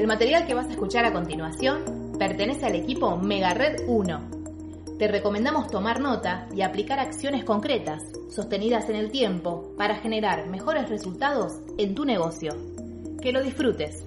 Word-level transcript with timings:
El 0.00 0.06
material 0.06 0.46
que 0.46 0.54
vas 0.54 0.66
a 0.66 0.70
escuchar 0.70 1.04
a 1.04 1.12
continuación 1.12 2.14
pertenece 2.18 2.64
al 2.64 2.74
equipo 2.74 3.18
Megared 3.18 3.82
1. 3.86 4.30
Te 4.98 5.08
recomendamos 5.08 5.70
tomar 5.70 6.00
nota 6.00 6.48
y 6.54 6.62
aplicar 6.62 6.98
acciones 6.98 7.44
concretas, 7.44 8.02
sostenidas 8.34 8.88
en 8.88 8.96
el 8.96 9.10
tiempo, 9.10 9.74
para 9.76 9.96
generar 9.96 10.46
mejores 10.46 10.88
resultados 10.88 11.60
en 11.76 11.94
tu 11.94 12.06
negocio. 12.06 12.56
Que 13.20 13.30
lo 13.30 13.42
disfrutes. 13.42 14.02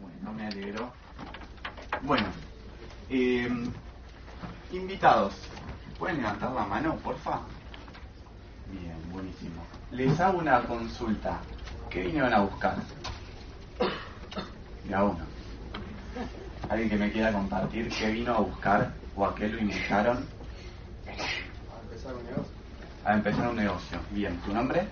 Bueno, 0.00 0.32
me 0.36 0.46
alegro. 0.48 0.92
Bueno, 2.02 2.26
eh, 3.08 3.48
invitados, 4.72 5.34
¿pueden 5.96 6.16
levantar 6.16 6.50
la 6.50 6.64
mano, 6.64 6.96
porfa? 6.96 7.40
Bien, 8.66 9.12
buenísimo. 9.12 9.62
Les 9.90 10.18
hago 10.20 10.38
una 10.38 10.62
consulta. 10.64 11.40
¿Qué 11.90 12.02
vinieron 12.02 12.32
a 12.32 12.40
buscar? 12.40 12.76
De 14.84 14.94
a 14.94 15.04
uno. 15.04 15.24
¿Alguien 16.68 16.88
que 16.88 16.96
me 16.96 17.12
quiera 17.12 17.32
compartir 17.32 17.88
qué 17.90 18.10
vino 18.10 18.34
a 18.34 18.40
buscar 18.40 18.94
o 19.14 19.26
a 19.26 19.34
qué 19.34 19.48
lo 19.48 19.58
invitaron? 19.58 20.26
A 21.06 21.80
empezar 21.82 22.14
un 22.14 22.24
negocio. 22.24 22.52
A 23.04 23.14
empezar 23.14 23.48
un 23.48 23.56
negocio. 23.56 23.98
Bien, 24.10 24.36
¿tu 24.40 24.52
nombre? 24.52 24.88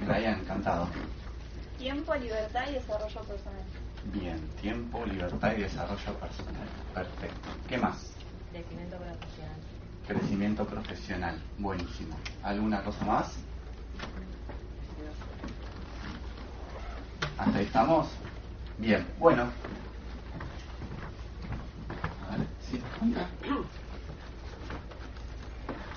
Brian, 0.00 0.40
encantado. 0.40 0.88
Tiempo, 1.78 2.14
libertad 2.14 2.68
y 2.70 2.74
desarrollo 2.74 3.20
personal. 3.22 3.62
Bien, 4.04 4.48
tiempo, 4.60 5.04
libertad 5.04 5.52
y 5.56 5.62
desarrollo 5.62 6.14
personal. 6.18 6.68
Perfecto. 6.94 7.50
¿Qué 7.68 7.78
más? 7.78 8.12
Crecimiento 8.50 8.96
profesional. 8.96 9.60
Crecimiento 10.06 10.66
profesional. 10.66 11.40
Buenísimo. 11.58 12.16
¿Alguna 12.42 12.82
cosa 12.82 13.04
más? 13.06 13.36
¿Hasta 17.38 17.58
ahí 17.58 17.64
estamos? 17.64 18.08
Bien, 18.78 19.06
bueno. 19.18 19.44
A 22.28 22.36
ver, 22.36 22.46
¿sí? 22.70 22.82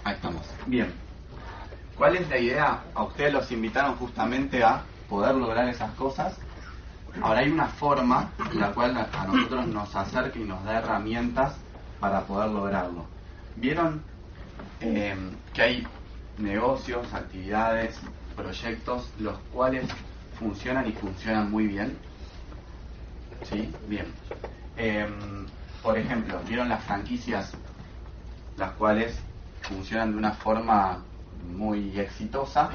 Ahí 0.03 0.15
estamos. 0.15 0.41
Bien. 0.67 0.93
¿Cuál 1.97 2.15
es 2.15 2.29
la 2.29 2.37
idea? 2.37 2.83
A 2.93 3.03
ustedes 3.03 3.33
los 3.33 3.51
invitaron 3.51 3.95
justamente 3.97 4.63
a 4.63 4.83
poder 5.09 5.35
lograr 5.35 5.67
esas 5.67 5.91
cosas. 5.95 6.37
Ahora 7.21 7.39
hay 7.39 7.49
una 7.49 7.67
forma 7.67 8.31
la 8.53 8.71
cual 8.71 8.95
a 8.95 9.25
nosotros 9.25 9.67
nos 9.67 9.95
acerca 9.95 10.39
y 10.39 10.43
nos 10.43 10.63
da 10.63 10.79
herramientas 10.79 11.55
para 11.99 12.21
poder 12.21 12.51
lograrlo. 12.51 13.16
¿Vieron 13.59 14.03
eh, 14.81 15.15
que 15.53 15.61
hay 15.61 15.87
negocios, 16.37 17.11
actividades, 17.13 17.99
proyectos, 18.35 19.09
los 19.19 19.37
cuales 19.51 19.87
funcionan 20.37 20.87
y 20.87 20.91
funcionan 20.91 21.49
muy 21.49 21.65
bien? 21.67 21.97
¿Sí? 23.49 23.73
Bien. 23.87 24.13
Eh, 24.77 25.07
por 25.81 25.97
ejemplo, 25.97 26.39
¿vieron 26.47 26.69
las 26.69 26.83
franquicias? 26.83 27.53
Las 28.57 28.73
cuales 28.73 29.17
funcionan 29.61 30.11
de 30.11 30.17
una 30.17 30.33
forma 30.33 31.03
muy 31.43 31.99
exitosa 31.99 32.69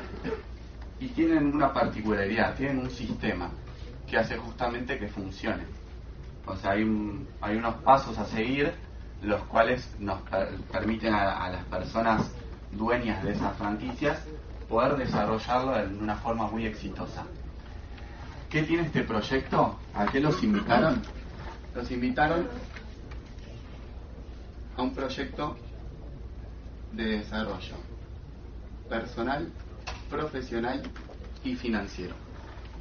y 0.98 1.08
tienen 1.08 1.54
una 1.54 1.72
particularidad, 1.72 2.56
tienen 2.56 2.78
un 2.78 2.90
sistema 2.90 3.50
que 4.06 4.18
hace 4.18 4.36
justamente 4.36 4.98
que 4.98 5.08
funcione. 5.08 5.64
O 6.46 6.56
sea, 6.56 6.72
hay, 6.72 6.82
un- 6.82 7.28
hay 7.40 7.56
unos 7.56 7.76
pasos 7.82 8.18
a 8.18 8.26
seguir 8.26 8.72
los 9.22 9.40
cuales 9.44 9.88
nos 9.98 10.20
per- 10.22 10.56
permiten 10.70 11.14
a, 11.14 11.48
las 11.48 11.64
personas 11.64 12.30
dueñas 12.72 13.22
de 13.22 13.32
esas 13.32 13.56
franquicias 13.56 14.20
poder 14.68 14.96
desarrollarlo 14.96 15.72
de 15.76 15.86
una 15.96 16.16
forma 16.16 16.48
muy 16.48 16.66
exitosa. 16.66 17.24
¿Qué 18.50 18.62
tiene 18.62 18.84
este 18.84 19.02
proyecto? 19.04 19.78
¿A 19.94 20.06
qué 20.06 20.20
los 20.20 20.42
invitaron? 20.42 21.02
Los 21.74 21.90
invitaron 21.90 22.48
a 24.76 24.82
un 24.82 24.94
proyecto 24.94 25.56
de 26.92 27.04
desarrollo 27.04 27.76
personal, 28.88 29.50
profesional 30.10 30.82
y 31.44 31.54
financiero. 31.54 32.14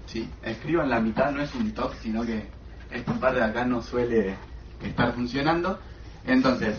Sí, 0.07 0.29
escribo 0.43 0.81
en 0.81 0.89
la 0.89 0.99
mitad, 0.99 1.31
no 1.31 1.41
es 1.41 1.53
un 1.55 1.71
talk, 1.73 1.93
sino 2.01 2.25
que 2.25 2.49
esta 2.89 3.13
parte 3.13 3.39
de 3.39 3.45
acá 3.45 3.63
no 3.65 3.81
suele 3.81 4.35
estar 4.81 5.13
funcionando. 5.13 5.79
Entonces, 6.25 6.77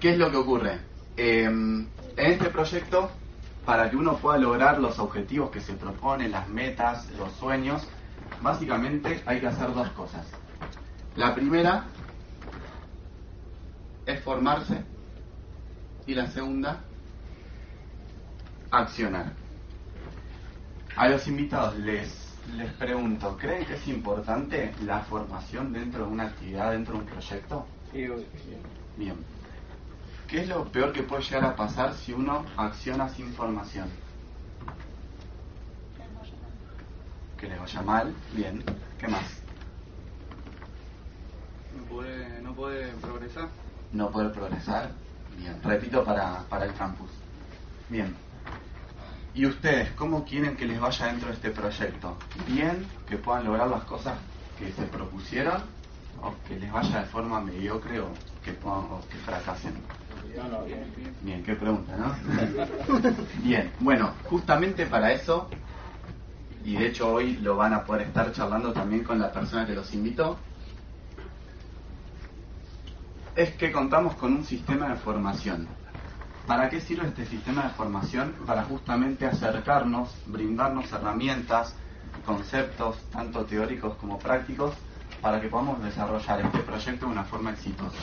¿qué 0.00 0.12
es 0.12 0.18
lo 0.18 0.30
que 0.30 0.36
ocurre? 0.36 0.80
Eh, 1.16 1.44
en 1.44 1.88
este 2.16 2.50
proyecto, 2.50 3.10
para 3.64 3.90
que 3.90 3.96
uno 3.96 4.16
pueda 4.16 4.38
lograr 4.38 4.78
los 4.78 4.98
objetivos 4.98 5.50
que 5.50 5.60
se 5.60 5.74
proponen, 5.74 6.30
las 6.30 6.48
metas, 6.48 7.10
los 7.18 7.32
sueños, 7.32 7.86
básicamente 8.42 9.22
hay 9.26 9.40
que 9.40 9.46
hacer 9.46 9.72
dos 9.74 9.88
cosas. 9.90 10.26
La 11.16 11.34
primera 11.34 11.84
es 14.04 14.20
formarse 14.22 14.82
y 16.06 16.14
la 16.14 16.28
segunda, 16.28 16.80
accionar. 18.70 19.32
A 20.96 21.08
los 21.08 21.26
invitados 21.26 21.76
les, 21.78 22.34
les 22.56 22.72
pregunto, 22.74 23.36
¿creen 23.36 23.66
que 23.66 23.74
es 23.74 23.88
importante 23.88 24.72
la 24.84 25.00
formación 25.00 25.72
dentro 25.72 26.06
de 26.06 26.12
una 26.12 26.24
actividad, 26.24 26.72
dentro 26.72 26.94
de 26.94 27.00
un 27.00 27.06
proyecto? 27.06 27.66
Bien. 28.96 29.16
¿Qué 30.28 30.42
es 30.42 30.48
lo 30.48 30.64
peor 30.66 30.92
que 30.92 31.02
puede 31.02 31.22
llegar 31.22 31.44
a 31.44 31.56
pasar 31.56 31.94
si 31.94 32.12
uno 32.12 32.44
acciona 32.56 33.08
sin 33.08 33.32
formación? 33.32 33.88
Que 37.38 37.48
le 37.48 37.58
vaya 37.58 37.82
mal. 37.82 38.14
Bien. 38.34 38.62
¿Qué 38.98 39.08
más? 39.08 39.24
No 41.76 41.84
puede, 41.84 42.42
no 42.42 42.54
puede 42.54 42.88
progresar. 42.94 43.48
No 43.92 44.10
poder 44.10 44.32
progresar. 44.32 44.90
Bien. 45.38 45.58
Repito 45.62 46.04
para, 46.04 46.42
para 46.50 46.66
el 46.66 46.74
campus. 46.74 47.10
Bien. 47.88 48.14
¿Y 49.34 49.46
ustedes 49.46 49.90
cómo 49.92 50.24
quieren 50.24 50.56
que 50.56 50.66
les 50.66 50.80
vaya 50.80 51.06
dentro 51.06 51.28
de 51.28 51.34
este 51.34 51.50
proyecto? 51.50 52.16
¿Bien? 52.46 52.86
¿Que 53.08 53.16
puedan 53.16 53.44
lograr 53.44 53.68
las 53.68 53.84
cosas 53.84 54.18
que 54.58 54.72
se 54.72 54.82
propusieron? 54.84 55.62
¿O 56.22 56.34
que 56.46 56.58
les 56.58 56.72
vaya 56.72 57.00
de 57.00 57.06
forma 57.06 57.40
mediocre 57.40 58.00
o 58.00 58.08
que, 58.42 58.56
o 58.64 59.00
que 59.10 59.16
fracasen? 59.18 59.74
Bien, 61.22 61.42
qué 61.42 61.54
pregunta, 61.54 61.96
¿no? 61.96 62.14
Bien, 63.42 63.72
bueno, 63.80 64.12
justamente 64.24 64.86
para 64.86 65.12
eso, 65.12 65.48
y 66.64 66.76
de 66.76 66.88
hecho 66.88 67.12
hoy 67.12 67.36
lo 67.38 67.56
van 67.56 67.72
a 67.72 67.84
poder 67.84 68.08
estar 68.08 68.30
charlando 68.32 68.72
también 68.72 69.02
con 69.02 69.18
la 69.18 69.32
persona 69.32 69.66
que 69.66 69.74
los 69.74 69.92
invitó, 69.94 70.36
es 73.34 73.54
que 73.54 73.72
contamos 73.72 74.14
con 74.16 74.34
un 74.34 74.44
sistema 74.44 74.88
de 74.88 74.96
formación. 74.96 75.68
¿Para 76.46 76.68
qué 76.68 76.80
sirve 76.80 77.08
este 77.08 77.26
sistema 77.26 77.64
de 77.64 77.70
formación? 77.70 78.34
Para 78.46 78.62
justamente 78.64 79.26
acercarnos, 79.26 80.14
brindarnos 80.26 80.90
herramientas, 80.92 81.74
conceptos, 82.24 82.96
tanto 83.10 83.44
teóricos 83.44 83.96
como 83.96 84.18
prácticos, 84.18 84.74
para 85.26 85.40
que 85.40 85.48
podamos 85.48 85.82
desarrollar 85.82 86.40
este 86.40 86.60
proyecto 86.60 87.06
de 87.06 87.10
una 87.10 87.24
forma 87.24 87.50
exitosa. 87.50 87.98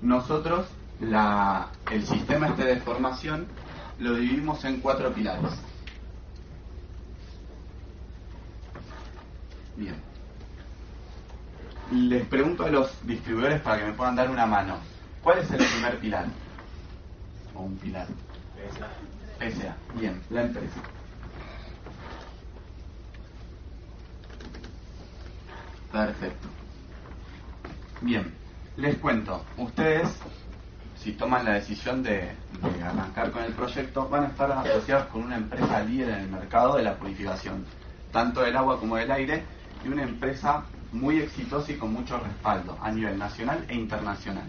Nosotros 0.00 0.68
la- 1.00 1.72
el 1.90 2.06
sistema 2.06 2.46
este 2.46 2.64
de 2.64 2.76
formación 2.76 3.48
lo 3.98 4.14
dividimos 4.14 4.64
en 4.64 4.80
cuatro 4.80 5.12
pilares. 5.12 5.50
Bien. 9.74 10.00
Les 11.90 12.24
pregunto 12.28 12.66
a 12.66 12.70
los 12.70 13.04
distribuidores 13.04 13.60
para 13.62 13.80
que 13.80 13.86
me 13.86 13.92
puedan 13.94 14.14
dar 14.14 14.30
una 14.30 14.46
mano. 14.46 14.78
¿Cuál 15.24 15.40
es 15.40 15.50
el 15.50 15.56
primer 15.56 15.98
pilar? 15.98 16.26
O 17.56 17.62
un 17.62 17.76
pilar. 17.78 18.06
PSA. 19.40 19.76
Bien, 19.96 20.22
la 20.30 20.42
empresa. 20.42 20.80
Perfecto. 25.92 26.48
Bien, 28.00 28.32
les 28.76 28.96
cuento. 28.96 29.44
Ustedes 29.58 30.08
si 31.02 31.12
toman 31.12 31.44
la 31.44 31.54
decisión 31.54 32.02
de, 32.02 32.30
arrancar 32.84 33.32
con 33.32 33.42
el 33.42 33.52
proyecto, 33.52 34.08
van 34.08 34.24
a 34.24 34.26
estar 34.28 34.52
asociados 34.52 35.06
con 35.06 35.24
una 35.24 35.36
empresa 35.36 35.82
líder 35.82 36.10
en 36.10 36.20
el 36.20 36.28
mercado 36.28 36.76
de 36.76 36.84
la 36.84 36.94
purificación, 36.94 37.64
tanto 38.12 38.42
del 38.42 38.56
agua 38.56 38.78
como 38.78 38.96
del 38.96 39.10
aire, 39.10 39.42
y 39.84 39.88
una 39.88 40.04
empresa 40.04 40.62
muy 40.92 41.18
exitosa 41.18 41.72
y 41.72 41.76
con 41.76 41.92
mucho 41.92 42.20
respaldo 42.20 42.78
a 42.80 42.92
nivel 42.92 43.18
nacional 43.18 43.64
e 43.68 43.74
internacional. 43.74 44.44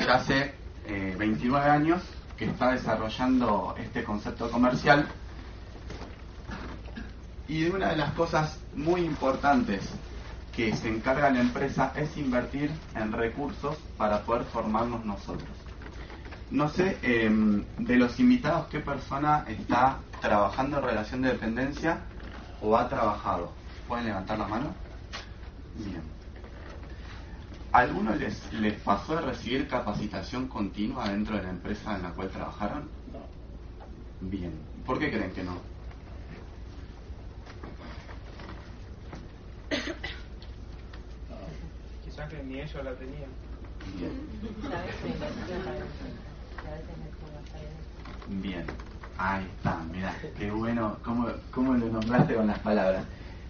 Ya 0.00 0.14
hace 0.14 0.54
eh, 0.86 1.14
29 1.16 1.70
años 1.70 2.02
que 2.36 2.46
está 2.46 2.72
desarrollando 2.72 3.76
este 3.78 4.02
concepto 4.02 4.50
comercial 4.50 5.06
y 7.46 7.66
una 7.66 7.90
de 7.90 7.96
las 7.96 8.12
cosas 8.14 8.58
muy 8.74 9.02
importantes 9.02 9.88
que 10.58 10.74
se 10.74 10.88
encarga 10.88 11.30
la 11.30 11.40
empresa 11.40 11.92
es 11.94 12.16
invertir 12.16 12.68
en 12.96 13.12
recursos 13.12 13.76
para 13.96 14.22
poder 14.22 14.42
formarnos 14.42 15.04
nosotros. 15.04 15.48
No 16.50 16.68
sé, 16.68 16.98
eh, 17.00 17.30
de 17.78 17.96
los 17.96 18.18
invitados, 18.18 18.66
¿qué 18.66 18.80
persona 18.80 19.44
está 19.46 20.00
trabajando 20.20 20.78
en 20.78 20.82
relación 20.82 21.22
de 21.22 21.28
dependencia 21.28 22.00
o 22.60 22.76
ha 22.76 22.88
trabajado? 22.88 23.52
¿Pueden 23.86 24.06
levantar 24.06 24.36
la 24.36 24.48
mano? 24.48 24.74
Bien. 25.76 26.02
¿Alguno 27.70 28.16
les, 28.16 28.52
les 28.54 28.74
pasó 28.80 29.14
de 29.14 29.20
recibir 29.20 29.68
capacitación 29.68 30.48
continua 30.48 31.08
dentro 31.08 31.36
de 31.36 31.44
la 31.44 31.50
empresa 31.50 31.94
en 31.94 32.02
la 32.02 32.10
cual 32.10 32.30
trabajaron? 32.30 32.88
Bien. 34.22 34.58
¿Por 34.84 34.98
qué 34.98 35.08
creen 35.08 35.30
que 35.30 35.44
no? 35.44 35.77
Que 42.26 42.42
ni 42.42 42.60
ellos 42.60 42.84
la 42.84 42.92
tenían. 42.94 43.30
Bien. 43.96 44.10
Bien. 48.42 48.66
Ahí 49.16 49.44
está, 49.56 49.78
mirá, 49.92 50.14
qué 50.36 50.50
bueno, 50.50 50.98
cómo, 51.04 51.28
cómo 51.52 51.74
lo 51.74 51.86
nombraste 51.86 52.34
con 52.34 52.48
las 52.48 52.58
palabras. 52.58 53.04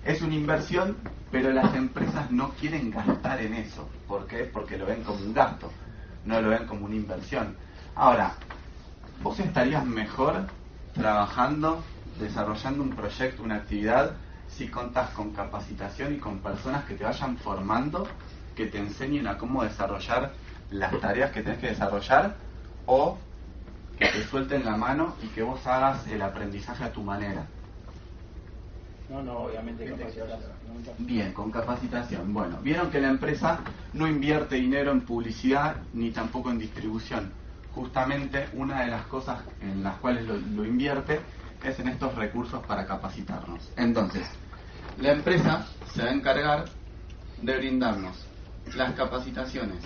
Es 0.04 0.20
una 0.22 0.34
inversión, 0.34 0.96
pero 1.30 1.50
las 1.50 1.74
empresas 1.74 2.30
no 2.30 2.50
quieren 2.50 2.90
gastar 2.90 3.40
en 3.40 3.54
eso. 3.54 3.88
¿Por 4.06 4.26
qué? 4.26 4.44
Porque 4.44 4.76
lo 4.76 4.86
ven 4.86 5.02
como 5.02 5.18
un 5.24 5.32
gasto, 5.32 5.72
no 6.24 6.40
lo 6.40 6.50
ven 6.50 6.66
como 6.66 6.84
una 6.84 6.94
inversión. 6.94 7.56
Ahora, 7.94 8.34
¿vos 9.22 9.40
estarías 9.40 9.84
mejor 9.84 10.46
trabajando, 10.92 11.82
desarrollando 12.20 12.82
un 12.82 12.90
proyecto, 12.90 13.42
una 13.42 13.56
actividad, 13.56 14.14
si 14.48 14.68
contas 14.68 15.10
con 15.10 15.32
capacitación 15.32 16.14
y 16.14 16.18
con 16.18 16.38
personas 16.38 16.84
que 16.84 16.94
te 16.94 17.04
vayan 17.04 17.36
formando, 17.38 18.06
que 18.58 18.66
te 18.66 18.78
enseñen 18.78 19.28
a 19.28 19.38
cómo 19.38 19.62
desarrollar 19.62 20.32
las 20.72 21.00
tareas 21.00 21.30
que 21.30 21.42
tenés 21.42 21.60
que 21.60 21.68
desarrollar 21.68 22.34
o 22.86 23.16
que 23.96 24.06
te 24.08 24.24
suelten 24.24 24.64
la 24.64 24.76
mano 24.76 25.14
y 25.22 25.28
que 25.28 25.44
vos 25.44 25.64
hagas 25.64 26.04
el 26.08 26.20
aprendizaje 26.20 26.82
a 26.82 26.92
tu 26.92 27.02
manera? 27.04 27.46
No, 29.08 29.22
no, 29.22 29.38
obviamente 29.44 29.84
capacitación. 29.84 30.40
Bien, 30.98 31.32
con 31.32 31.52
capacitación. 31.52 32.34
Bueno, 32.34 32.58
vieron 32.60 32.90
que 32.90 33.00
la 33.00 33.10
empresa 33.10 33.60
no 33.92 34.08
invierte 34.08 34.56
dinero 34.56 34.90
en 34.90 35.02
publicidad 35.02 35.76
ni 35.94 36.10
tampoco 36.10 36.50
en 36.50 36.58
distribución. 36.58 37.30
Justamente 37.76 38.48
una 38.54 38.80
de 38.80 38.88
las 38.88 39.06
cosas 39.06 39.38
en 39.62 39.84
las 39.84 39.98
cuales 39.98 40.26
lo, 40.26 40.36
lo 40.36 40.64
invierte 40.64 41.20
es 41.62 41.78
en 41.78 41.88
estos 41.88 42.12
recursos 42.16 42.60
para 42.66 42.86
capacitarnos. 42.86 43.70
Entonces, 43.76 44.26
la 45.00 45.12
empresa 45.12 45.64
se 45.94 46.02
va 46.02 46.08
a 46.08 46.12
encargar 46.12 46.64
de 47.40 47.56
brindarnos 47.56 48.27
las 48.74 48.94
capacitaciones 48.94 49.82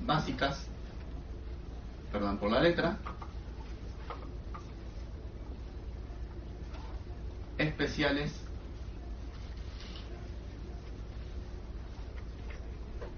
básicas, 0.00 0.66
perdón 2.12 2.38
por 2.38 2.50
la 2.50 2.60
letra, 2.60 2.98
especiales 7.58 8.32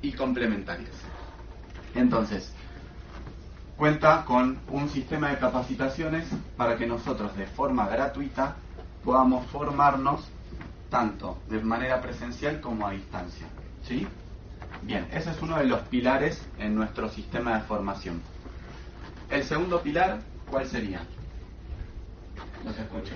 y 0.03 0.13
complementarias. 0.13 0.95
Entonces, 1.95 2.53
cuenta 3.77 4.25
con 4.25 4.59
un 4.69 4.89
sistema 4.89 5.31
de 5.31 5.39
capacitaciones 5.39 6.29
para 6.57 6.77
que 6.77 6.87
nosotros 6.87 7.37
de 7.37 7.47
forma 7.47 7.89
gratuita 7.89 8.57
podamos 9.05 9.47
formarnos 9.47 10.23
tanto 10.91 11.39
de 11.49 11.61
manera 11.61 12.01
presencial 12.01 12.61
como 12.61 12.87
a 12.87 12.93
distancia. 12.93 13.47
¿Sí? 13.87 14.07
Bien, 14.83 15.07
ese 15.13 15.31
es 15.31 15.41
uno 15.41 15.59
de 15.59 15.65
los 15.65 15.81
pilares 15.83 16.45
en 16.59 16.75
nuestro 16.75 17.09
sistema 17.09 17.55
de 17.55 17.61
formación. 17.63 18.21
El 19.31 19.45
segundo 19.45 19.81
pilar, 19.81 20.21
¿cuál 20.51 20.67
sería? 20.67 21.03
Los 22.65 22.77
escucho. 22.77 23.15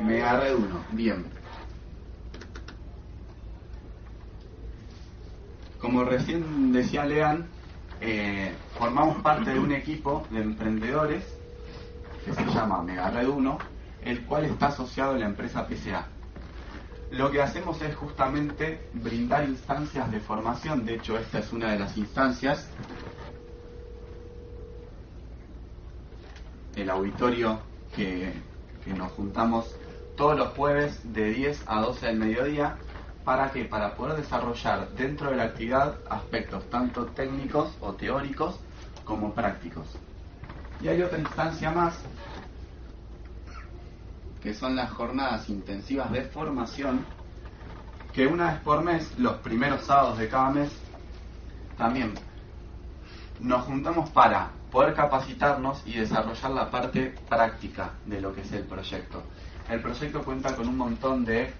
Mega 0.00 0.42
uno, 0.56 0.84
bien. 0.92 1.26
Como 5.80 6.04
recién 6.04 6.72
decía 6.72 7.04
Lean, 7.04 7.46
eh, 8.00 8.54
formamos 8.78 9.20
parte 9.20 9.50
de 9.50 9.58
un 9.58 9.72
equipo 9.72 10.26
de 10.30 10.42
emprendedores 10.42 11.24
que 12.24 12.32
se 12.32 12.44
llama 12.46 12.82
Mega 12.82 13.10
Red 13.10 13.28
1, 13.28 13.58
el 14.04 14.24
cual 14.24 14.44
está 14.44 14.68
asociado 14.68 15.14
a 15.14 15.18
la 15.18 15.26
empresa 15.26 15.66
PCA. 15.66 16.06
Lo 17.16 17.30
que 17.30 17.40
hacemos 17.40 17.80
es 17.80 17.94
justamente 17.94 18.80
brindar 18.92 19.44
instancias 19.44 20.10
de 20.10 20.18
formación, 20.18 20.84
de 20.84 20.96
hecho 20.96 21.16
esta 21.16 21.38
es 21.38 21.52
una 21.52 21.70
de 21.70 21.78
las 21.78 21.96
instancias, 21.96 22.68
el 26.74 26.90
auditorio 26.90 27.60
que, 27.94 28.32
nos 28.96 29.12
juntamos 29.12 29.76
todos 30.16 30.36
los 30.36 30.48
jueves 30.54 31.00
de 31.04 31.30
10 31.30 31.62
a 31.66 31.80
12 31.82 32.06
del 32.06 32.16
mediodía 32.16 32.78
para 33.24 33.52
que 33.52 33.64
para 33.64 33.94
poder 33.94 34.16
desarrollar 34.16 34.88
dentro 34.90 35.30
de 35.30 35.36
la 35.36 35.44
actividad 35.44 35.98
aspectos 36.10 36.68
tanto 36.68 37.06
técnicos 37.06 37.72
o 37.80 37.92
teóricos 37.92 38.58
como 39.04 39.32
prácticos. 39.32 39.86
Y 40.82 40.88
hay 40.88 41.00
otra 41.00 41.18
instancia 41.18 41.70
más 41.70 41.94
que 44.44 44.52
son 44.52 44.76
las 44.76 44.90
jornadas 44.90 45.48
intensivas 45.48 46.12
de 46.12 46.20
formación 46.20 47.06
que 48.12 48.26
una 48.26 48.52
vez 48.52 48.60
por 48.60 48.84
mes, 48.84 49.18
los 49.18 49.36
primeros 49.38 49.80
sábados 49.86 50.18
de 50.18 50.28
cada 50.28 50.50
mes, 50.50 50.70
también 51.78 52.12
nos 53.40 53.64
juntamos 53.64 54.10
para 54.10 54.50
poder 54.70 54.92
capacitarnos 54.94 55.82
y 55.86 55.94
desarrollar 55.94 56.50
la 56.50 56.70
parte 56.70 57.14
práctica 57.26 57.92
de 58.04 58.20
lo 58.20 58.34
que 58.34 58.42
es 58.42 58.52
el 58.52 58.64
proyecto. 58.64 59.22
El 59.68 59.80
proyecto 59.80 60.22
cuenta 60.22 60.54
con 60.54 60.68
un 60.68 60.76
montón 60.76 61.24
de, 61.24 61.50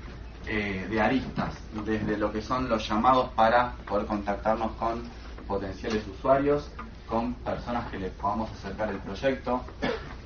eh, 0.46 0.86
de 0.88 1.00
aristas, 1.00 1.54
desde 1.86 2.18
lo 2.18 2.30
que 2.30 2.42
son 2.42 2.68
los 2.68 2.86
llamados 2.86 3.30
para 3.30 3.72
poder 3.88 4.06
contactarnos 4.06 4.72
con 4.72 5.02
potenciales 5.48 6.06
usuarios, 6.06 6.70
con 7.08 7.32
personas 7.32 7.90
que 7.90 7.98
les 7.98 8.12
podamos 8.12 8.50
acercar 8.52 8.90
el 8.90 8.98
proyecto, 8.98 9.64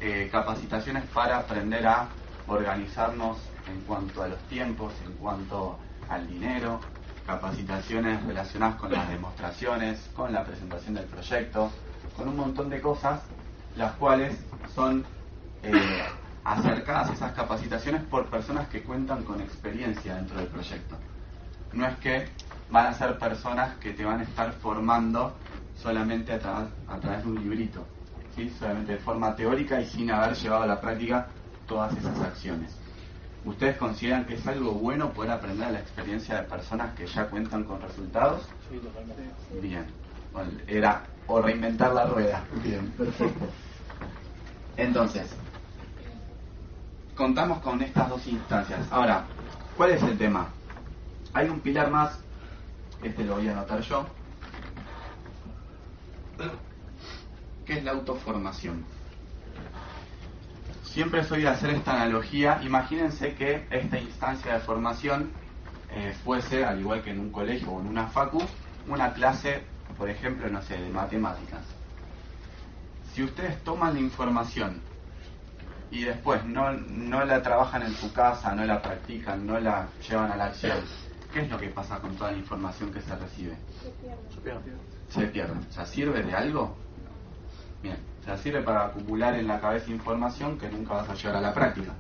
eh, 0.01 0.29
capacitaciones 0.31 1.05
para 1.15 1.39
aprender 1.39 1.87
a 1.87 2.09
organizarnos 2.49 3.39
en 3.69 3.81
cuanto 3.83 4.23
a 4.23 4.29
los 4.29 4.39
tiempos, 4.49 4.93
en 5.07 5.13
cuanto 5.15 5.79
al 6.09 6.27
dinero, 6.27 6.81
capacitaciones 7.27 8.25
relacionadas 8.25 8.77
con 8.77 8.91
las 8.91 9.09
demostraciones, 9.09 10.11
con 10.17 10.33
la 10.33 10.45
presentación 10.45 10.95
del 10.95 11.05
proyecto, 11.05 11.71
con 12.17 12.29
un 12.29 12.37
montón 12.37 12.71
de 12.71 12.81
cosas, 12.81 13.21
las 13.77 13.93
cuales 13.93 14.35
son 14.75 15.05
eh, 15.63 16.03
acercadas 16.45 17.11
esas 17.11 17.33
capacitaciones 17.33 18.03
por 18.05 18.27
personas 18.27 18.69
que 18.69 18.83
cuentan 18.83 19.25
con 19.25 19.41
experiencia 19.41 20.15
dentro 20.15 20.39
del 20.39 20.47
proyecto. 20.47 20.97
No 21.75 21.87
es 21.87 21.99
que 21.99 22.29
van 22.71 22.87
a 22.87 22.95
ser 22.95 23.19
personas 23.19 23.77
que 23.77 23.93
te 23.93 24.05
van 24.05 24.21
a 24.21 24.23
estar 24.23 24.53
formando 24.55 25.35
solamente 25.77 26.33
a, 26.33 26.67
a 26.89 26.99
través 26.99 27.25
de 27.25 27.29
un 27.29 27.43
librito, 27.43 27.85
¿sí? 28.35 28.51
solamente 28.59 28.93
de 28.93 28.99
forma 28.99 29.37
teórica 29.37 29.81
y 29.81 29.87
sin 29.87 30.11
haber 30.11 30.35
llevado 30.35 30.63
a 30.63 30.67
la 30.67 30.81
práctica 30.81 31.29
todas 31.69 31.97
esas 31.97 32.19
acciones. 32.21 32.75
¿Ustedes 33.45 33.77
consideran 33.77 34.25
que 34.25 34.35
es 34.35 34.47
algo 34.47 34.73
bueno 34.73 35.13
poder 35.13 35.31
aprender 35.31 35.71
la 35.71 35.79
experiencia 35.79 36.37
de 36.39 36.43
personas 36.49 36.95
que 36.95 37.07
ya 37.07 37.29
cuentan 37.29 37.63
con 37.65 37.81
resultados? 37.81 38.43
Sí, 38.69 38.79
totalmente. 38.79 39.23
Bien. 39.63 39.87
Bueno, 40.33 40.51
era 40.67 41.07
o 41.29 41.41
reinventar 41.41 41.93
la 41.93 42.07
rueda. 42.07 42.43
Bien, 42.65 42.91
perfecto. 42.91 43.47
Entonces, 44.77 45.31
contamos 47.15 47.61
con 47.61 47.81
estas 47.83 48.09
dos 48.09 48.27
instancias. 48.27 48.81
Ahora, 48.91 49.25
¿cuál 49.77 49.91
es 49.93 50.03
el 50.03 50.19
tema? 50.19 50.49
Hay 51.33 51.49
un 51.49 51.61
pilar 51.61 51.91
más, 51.91 52.19
este 53.03 53.25
lo 53.25 53.37
voy 53.37 53.49
a 53.49 53.53
anotar 53.53 53.81
yo, 53.81 54.07
que 57.65 57.79
es 57.79 57.85
la 57.85 57.93
autoformación. 57.93 58.85
Siempre 60.93 61.23
soy 61.23 61.43
de 61.43 61.49
hacer 61.49 61.71
esta 61.71 61.93
analogía. 61.93 62.61
Imagínense 62.63 63.35
que 63.35 63.67
esta 63.71 63.99
instancia 63.99 64.55
de 64.55 64.61
formación 64.61 65.31
eh, 65.91 66.15
fuese, 66.25 66.65
al 66.65 66.81
igual 66.81 67.03
que 67.03 67.11
en 67.11 67.21
un 67.21 67.31
colegio 67.31 67.71
o 67.71 67.81
en 67.81 67.89
una 67.89 68.09
facu, 68.09 68.43
una 68.89 69.13
clase, 69.13 69.63
por 69.97 70.09
ejemplo, 70.09 70.49
no 70.49 70.63
sé, 70.63 70.79
de 70.79 70.89
matemáticas. 70.91 71.61
Si 73.13 73.23
ustedes 73.23 73.63
toman 73.65 73.95
la 73.95 74.01
información 74.01 74.81
y 75.91 76.05
después 76.05 76.45
no, 76.45 76.73
no 76.73 77.25
la 77.25 77.43
trabajan 77.43 77.83
en 77.83 77.95
su 77.95 78.13
casa, 78.13 78.55
no 78.55 78.65
la 78.65 78.81
practican, 78.81 79.47
no 79.47 79.61
la 79.61 79.89
llevan 80.09 80.33
a 80.33 80.37
la 80.37 80.47
acción, 80.47 80.79
¿qué 81.33 81.41
es 81.41 81.51
lo 81.51 81.59
que 81.59 81.69
pasa 81.69 81.99
con 82.01 82.17
toda 82.17 82.33
la 82.33 82.39
información 82.39 82.93
que 82.93 83.01
se 83.03 83.15
recibe? 83.15 83.57
Se 83.83 84.41
pierde. 84.41 84.73
Se 85.09 85.27
pierde. 85.27 85.53
O 85.69 85.73
sea, 85.73 85.85
¿sirve 85.85 86.23
de 86.23 86.35
algo? 86.35 86.77
Bien. 87.83 87.99
Sea, 88.29 88.37
sirve 88.37 88.61
para 88.61 88.85
acumular 88.85 89.35
en 89.37 89.49
la 89.49 89.59
cabeza 89.59 89.91
información 89.91 90.59
que 90.59 90.69
nunca 90.69 90.93
vas 90.93 91.09
a 91.09 91.15
llevar 91.15 91.37
a 91.37 91.41
la 91.41 91.55
práctica. 91.55 91.95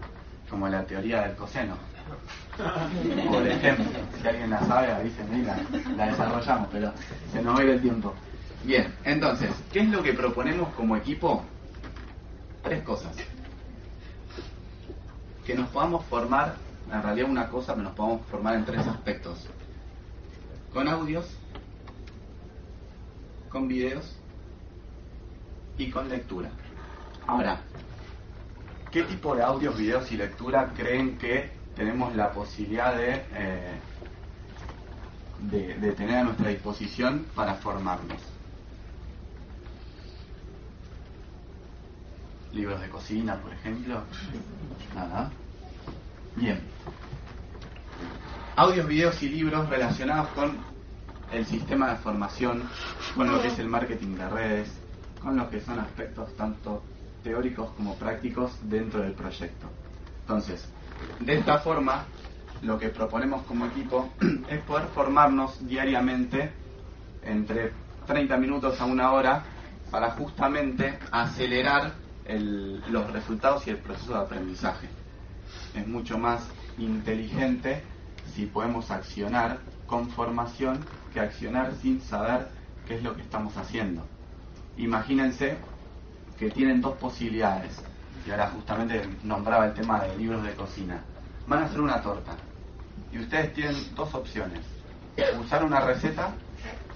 Como 0.50 0.68
la 0.68 0.84
teoría 0.84 1.22
del 1.22 1.34
coseno. 1.34 1.74
Por 3.30 3.46
ejemplo, 3.48 3.86
si 4.20 4.28
alguien 4.28 4.50
la 4.50 4.60
sabe, 4.66 4.92
avísenme 4.92 5.38
y 5.38 5.42
la, 5.42 5.56
la 5.96 6.06
desarrollamos, 6.08 6.68
pero 6.70 6.92
se 7.32 7.40
nos 7.40 7.58
va 7.58 7.62
el 7.62 7.80
tiempo. 7.80 8.12
Bien, 8.62 8.94
entonces, 9.04 9.48
¿qué 9.72 9.80
es 9.80 9.88
lo 9.88 10.02
que 10.02 10.12
proponemos 10.12 10.68
como 10.74 10.96
equipo? 10.96 11.42
Tres 12.62 12.82
cosas. 12.82 13.16
Que 15.46 15.54
nos 15.54 15.70
podamos 15.70 16.04
formar, 16.04 16.56
en 16.92 17.02
realidad 17.02 17.30
una 17.30 17.48
cosa, 17.48 17.74
que 17.74 17.80
nos 17.80 17.94
podamos 17.94 18.20
formar 18.26 18.54
en 18.56 18.66
tres 18.66 18.86
aspectos. 18.86 19.48
Con 20.74 20.88
audios, 20.88 21.24
con 23.48 23.66
videos 23.66 24.17
y 25.78 25.90
con 25.90 26.08
lectura. 26.08 26.50
Ahora, 27.26 27.60
¿qué 28.90 29.04
tipo 29.04 29.34
de 29.34 29.42
audios, 29.42 29.76
videos 29.78 30.10
y 30.12 30.16
lectura 30.16 30.72
creen 30.76 31.16
que 31.16 31.50
tenemos 31.76 32.14
la 32.16 32.32
posibilidad 32.32 32.96
de, 32.96 33.24
eh, 33.32 33.78
de, 35.50 35.74
de 35.74 35.92
tener 35.92 36.16
a 36.16 36.24
nuestra 36.24 36.48
disposición 36.48 37.26
para 37.34 37.54
formarnos? 37.54 38.18
Libros 42.52 42.80
de 42.80 42.88
cocina, 42.88 43.36
por 43.36 43.52
ejemplo. 43.52 44.02
Nada. 44.94 45.30
Bien. 46.34 46.60
Audios, 48.56 48.88
videos 48.88 49.22
y 49.22 49.28
libros 49.28 49.68
relacionados 49.68 50.28
con 50.30 50.56
el 51.30 51.46
sistema 51.46 51.90
de 51.90 51.96
formación, 51.96 52.62
con 53.14 53.30
lo 53.30 53.40
que 53.40 53.48
es 53.48 53.58
el 53.58 53.68
marketing 53.68 54.16
de 54.16 54.28
redes, 54.28 54.87
con 55.20 55.36
lo 55.36 55.50
que 55.50 55.60
son 55.60 55.78
aspectos 55.80 56.34
tanto 56.36 56.82
teóricos 57.22 57.70
como 57.70 57.96
prácticos 57.96 58.56
dentro 58.68 59.00
del 59.00 59.12
proyecto. 59.12 59.68
Entonces, 60.20 60.68
de 61.20 61.34
esta 61.38 61.58
forma, 61.58 62.06
lo 62.62 62.78
que 62.78 62.88
proponemos 62.88 63.42
como 63.42 63.66
equipo 63.66 64.12
es 64.48 64.62
poder 64.62 64.88
formarnos 64.88 65.66
diariamente 65.66 66.52
entre 67.22 67.72
30 68.06 68.36
minutos 68.36 68.80
a 68.80 68.84
una 68.84 69.12
hora 69.12 69.44
para 69.90 70.10
justamente 70.12 70.98
acelerar 71.10 71.94
el- 72.24 72.82
los 72.92 73.10
resultados 73.12 73.66
y 73.66 73.70
el 73.70 73.78
proceso 73.78 74.12
de 74.12 74.20
aprendizaje. 74.20 74.88
Es 75.74 75.86
mucho 75.86 76.18
más 76.18 76.48
inteligente 76.76 77.82
si 78.34 78.46
podemos 78.46 78.90
accionar 78.90 79.60
con 79.86 80.10
formación 80.10 80.86
que 81.12 81.20
accionar 81.20 81.74
sin 81.74 82.00
saber 82.02 82.48
qué 82.86 82.96
es 82.96 83.02
lo 83.02 83.16
que 83.16 83.22
estamos 83.22 83.56
haciendo. 83.56 84.06
Imagínense 84.78 85.56
que 86.38 86.50
tienen 86.50 86.80
dos 86.80 86.96
posibilidades, 86.98 87.82
y 88.24 88.30
ahora 88.30 88.48
justamente 88.50 89.02
nombraba 89.24 89.66
el 89.66 89.74
tema 89.74 90.00
de 90.04 90.16
libros 90.16 90.42
de 90.44 90.54
cocina. 90.54 91.02
Van 91.46 91.62
a 91.62 91.66
hacer 91.66 91.80
una 91.80 92.00
torta, 92.00 92.36
y 93.12 93.18
ustedes 93.18 93.52
tienen 93.54 93.74
dos 93.94 94.14
opciones, 94.14 94.60
usar 95.40 95.64
una 95.64 95.80
receta 95.80 96.32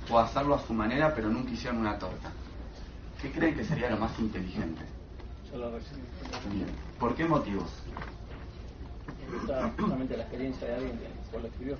o 0.09 0.19
hacerlo 0.19 0.55
a 0.55 0.61
su 0.61 0.73
manera, 0.73 1.13
pero 1.15 1.29
nunca 1.29 1.51
hicieron 1.51 1.81
una 1.81 1.99
torta. 1.99 2.31
¿Qué 3.21 3.31
creen 3.33 3.55
que 3.57 3.65
sería 3.65 3.91
lo 3.91 3.99
más 3.99 4.17
inteligente? 4.19 4.83
Bien. 6.51 6.67
¿Por 6.99 7.15
qué 7.15 7.25
motivos? 7.25 7.71
Justamente 9.77 10.17
la 10.17 10.23
experiencia 10.23 10.69
de 10.69 10.75
alguien 10.75 10.99
que 11.31 11.39
lo 11.39 11.47
escribió. 11.47 11.77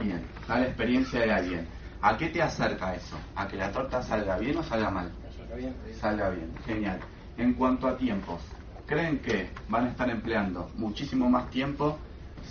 Bien, 0.00 0.26
la 0.48 0.62
experiencia 0.62 1.20
de 1.20 1.32
alguien. 1.32 1.68
¿A 2.00 2.16
qué 2.16 2.28
te 2.28 2.42
acerca 2.42 2.94
eso? 2.94 3.16
¿A 3.34 3.46
que 3.46 3.56
la 3.56 3.72
torta 3.72 4.02
salga 4.02 4.36
bien 4.36 4.58
o 4.58 4.62
salga 4.62 4.90
mal? 4.90 5.10
Bien. 5.54 5.76
Salga 6.00 6.30
bien, 6.30 6.54
genial. 6.66 7.00
En 7.36 7.54
cuanto 7.54 7.86
a 7.88 7.96
tiempos, 7.96 8.40
¿creen 8.86 9.20
que 9.20 9.50
van 9.68 9.86
a 9.86 9.90
estar 9.90 10.08
empleando 10.10 10.70
muchísimo 10.74 11.28
más 11.28 11.50
tiempo 11.50 11.98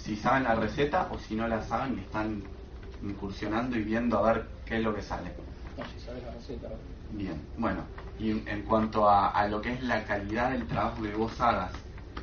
si 0.01 0.15
saben 0.15 0.43
la 0.43 0.55
receta 0.55 1.07
o 1.11 1.17
si 1.17 1.35
no 1.35 1.47
la 1.47 1.61
saben 1.61 1.97
y 1.97 2.01
están 2.01 2.43
incursionando 3.01 3.77
y 3.77 3.83
viendo 3.83 4.17
a 4.17 4.33
ver 4.33 4.49
qué 4.65 4.77
es 4.77 4.83
lo 4.83 4.95
que 4.95 5.01
sale? 5.01 5.35
No, 5.77 5.85
si 5.85 5.99
sabes 5.99 6.23
la 6.23 6.31
receta. 6.31 6.69
Bien, 7.09 7.45
bueno, 7.57 7.85
y 8.17 8.31
en, 8.31 8.63
cuanto 8.63 9.09
a, 9.09 9.29
a 9.29 9.47
lo 9.47 9.61
que 9.61 9.73
es 9.73 9.83
la 9.83 10.03
calidad 10.05 10.51
del 10.51 10.67
trabajo 10.67 11.03
que 11.03 11.13
vos 11.13 11.39
hagas 11.41 11.73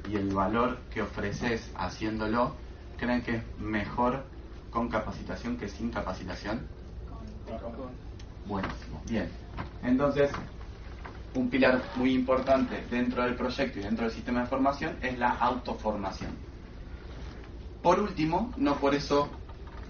y 0.08 0.16
el 0.16 0.32
valor 0.32 0.78
que 0.90 1.02
ofreces 1.02 1.70
haciéndolo, 1.76 2.56
¿creen 2.96 3.22
que 3.22 3.36
es 3.36 3.42
mejor 3.58 4.26
con 4.70 4.88
capacitación 4.88 5.56
que 5.56 5.68
sin 5.68 5.90
capacitación? 5.90 6.66
Con- 7.08 7.96
Buenísimo, 8.44 9.02
bien. 9.06 9.30
Entonces, 9.82 10.30
un 11.34 11.48
pilar 11.48 11.82
muy 11.96 12.12
importante 12.14 12.84
dentro 12.90 13.22
del 13.22 13.34
proyecto 13.34 13.78
y 13.78 13.82
dentro 13.82 14.04
del 14.04 14.14
sistema 14.14 14.40
de 14.40 14.46
formación 14.46 14.96
es 15.02 15.18
la 15.18 15.30
autoformación. 15.30 16.32
Por 17.82 18.00
último, 18.00 18.52
no 18.56 18.76
por 18.76 18.94
eso 18.94 19.30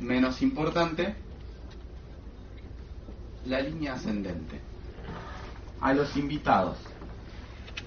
menos 0.01 0.43
importante, 0.43 1.15
la 3.47 3.61
línea 3.61 3.95
ascendente. 3.95 4.61
A 5.81 5.95
los 5.95 6.15
invitados, 6.17 6.77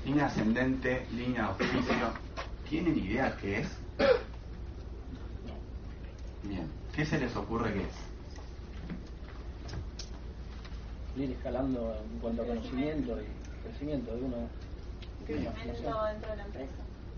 línea 0.03 0.25
ascendente, 0.25 1.05
línea 1.11 1.51
oficio, 1.51 2.11
¿tienen 2.67 2.97
idea 2.97 3.37
qué 3.39 3.59
es? 3.59 3.67
Bien, 6.41 6.67
¿qué 6.95 7.05
se 7.05 7.19
les 7.19 7.35
ocurre 7.35 7.71
que 7.71 7.81
es? 7.81 8.13
ir 11.15 11.31
escalando 11.31 11.95
en 12.11 12.19
cuanto 12.19 12.41
a 12.41 12.45
conocimiento 12.45 13.17
y 13.21 13.42
crecimiento 13.63 14.15
de 14.15 14.21
uno. 14.21 14.35
Crecimiento 15.25 16.03
dentro 16.05 16.31
de 16.31 16.37
la 16.37 16.45
empresa. 16.45 16.73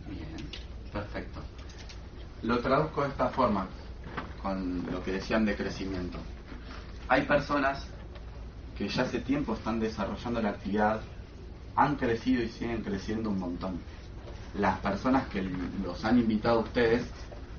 Bien, 0.07 0.35
perfecto. 0.91 1.39
Lo 2.43 2.59
traduzco 2.59 3.01
de 3.01 3.09
esta 3.09 3.29
forma, 3.29 3.67
con 4.41 4.85
lo 4.91 5.03
que 5.03 5.13
decían 5.13 5.45
de 5.45 5.55
crecimiento. 5.55 6.19
Hay 7.07 7.23
personas 7.23 7.87
que 8.77 8.87
ya 8.87 9.03
hace 9.03 9.19
tiempo 9.19 9.53
están 9.53 9.79
desarrollando 9.79 10.41
la 10.41 10.49
actividad, 10.49 11.01
han 11.75 11.95
crecido 11.95 12.43
y 12.43 12.49
siguen 12.49 12.83
creciendo 12.83 13.29
un 13.29 13.39
montón. 13.39 13.79
Las 14.57 14.79
personas 14.79 15.27
que 15.27 15.41
los 15.41 16.05
han 16.05 16.19
invitado 16.19 16.59
a 16.59 16.63
ustedes 16.63 17.03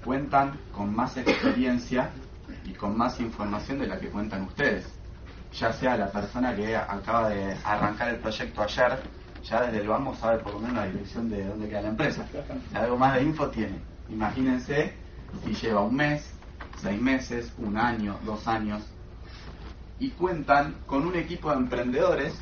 cuentan 0.05 0.59
con 0.73 0.95
más 0.95 1.17
experiencia 1.17 2.11
y 2.65 2.73
con 2.73 2.97
más 2.97 3.21
información 3.21 3.79
de 3.81 3.89
la 3.89 3.99
que 3.99 4.09
cuentan 4.09 4.43
ustedes. 4.43 4.96
Ya 5.59 5.73
sea 5.73 5.97
la 5.97 6.11
persona 6.11 6.55
que 6.55 6.77
acaba 6.77 7.31
de 7.31 7.57
arrancar 7.65 8.11
el 8.11 8.17
proyecto 8.17 8.63
ayer, 8.63 8.99
ya 9.43 9.63
desde 9.63 9.79
el 9.81 9.89
vamos 9.89 10.19
sabe 10.19 10.39
por 10.39 10.55
lo 10.55 10.61
menos 10.61 10.77
la 10.77 10.87
dirección 10.87 11.31
de 11.31 11.47
dónde 11.47 11.69
queda 11.69 11.83
la 11.83 11.89
empresa. 11.89 12.27
Si 12.71 12.77
algo 12.77 12.99
más 12.99 13.15
de 13.15 13.23
info 13.23 13.49
tiene. 13.49 13.79
Imagínense 14.11 14.95
si 15.45 15.55
lleva 15.55 15.83
un 15.83 15.97
mes, 15.97 16.31
seis 16.83 17.01
meses, 17.01 17.53
un 17.59 17.79
año, 17.79 18.19
dos 18.25 18.47
años, 18.47 18.83
y 19.99 20.11
cuentan 20.11 20.75
con 20.87 21.07
un 21.07 21.17
equipo 21.17 21.51
de 21.51 21.57
emprendedores 21.57 22.39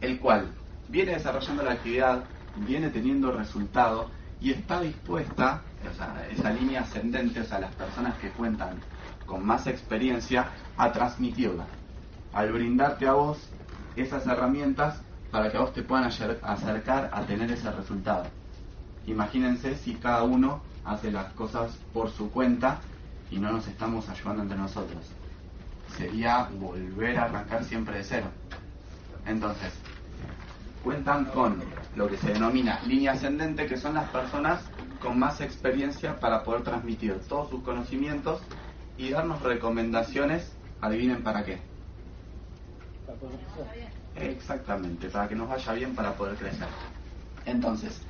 el 0.00 0.18
cual 0.18 0.48
viene 0.88 1.12
desarrollando 1.12 1.62
la 1.62 1.72
actividad, 1.72 2.24
viene 2.56 2.90
teniendo 2.90 3.30
resultado 3.30 4.10
y 4.40 4.50
está 4.50 4.80
dispuesta, 4.80 5.62
o 5.88 5.96
sea, 5.96 6.26
esa 6.30 6.50
línea 6.50 6.80
ascendente, 6.80 7.40
o 7.40 7.44
sea, 7.44 7.60
las 7.60 7.72
personas 7.74 8.18
que 8.18 8.30
cuentan 8.30 8.80
con 9.24 9.46
más 9.46 9.68
experiencia, 9.68 10.48
a 10.76 10.92
transmitirla, 10.92 11.64
al 12.32 12.52
brindarte 12.52 13.06
a 13.06 13.12
vos 13.12 13.38
esas 13.96 14.26
herramientas 14.26 15.00
para 15.30 15.50
que 15.50 15.56
a 15.56 15.60
vos 15.60 15.72
te 15.72 15.82
puedan 15.82 16.04
acercar 16.04 17.10
a 17.12 17.22
tener 17.22 17.50
ese 17.50 17.70
resultado. 17.70 18.24
Imagínense 19.06 19.76
si 19.76 19.94
cada 19.94 20.22
uno 20.22 20.60
hace 20.84 21.10
las 21.10 21.32
cosas 21.32 21.76
por 21.92 22.10
su 22.10 22.30
cuenta 22.30 22.80
y 23.30 23.38
no 23.38 23.52
nos 23.52 23.66
estamos 23.66 24.08
ayudando 24.08 24.42
entre 24.42 24.58
nosotros. 24.58 25.00
Sería 25.96 26.48
volver 26.58 27.18
a 27.18 27.24
arrancar 27.24 27.64
siempre 27.64 27.98
de 27.98 28.04
cero. 28.04 28.26
Entonces, 29.26 29.72
cuentan 30.82 31.26
con 31.26 31.62
lo 31.96 32.08
que 32.08 32.16
se 32.16 32.32
denomina 32.32 32.80
línea 32.86 33.12
ascendente, 33.12 33.66
que 33.66 33.76
son 33.76 33.94
las 33.94 34.08
personas 34.10 34.62
con 35.00 35.18
más 35.18 35.40
experiencia 35.40 36.18
para 36.20 36.44
poder 36.44 36.62
transmitir 36.62 37.18
todos 37.28 37.50
sus 37.50 37.62
conocimientos 37.62 38.40
y 38.96 39.10
darnos 39.10 39.42
recomendaciones, 39.42 40.52
adivinen 40.80 41.22
para 41.22 41.44
qué. 41.44 41.71
Exactamente, 44.14 45.08
para 45.08 45.28
que 45.28 45.34
nos 45.34 45.48
vaya 45.48 45.72
bien 45.72 45.94
para 45.94 46.14
poder 46.14 46.36
crecer. 46.36 46.68
Entonces, 47.46 48.00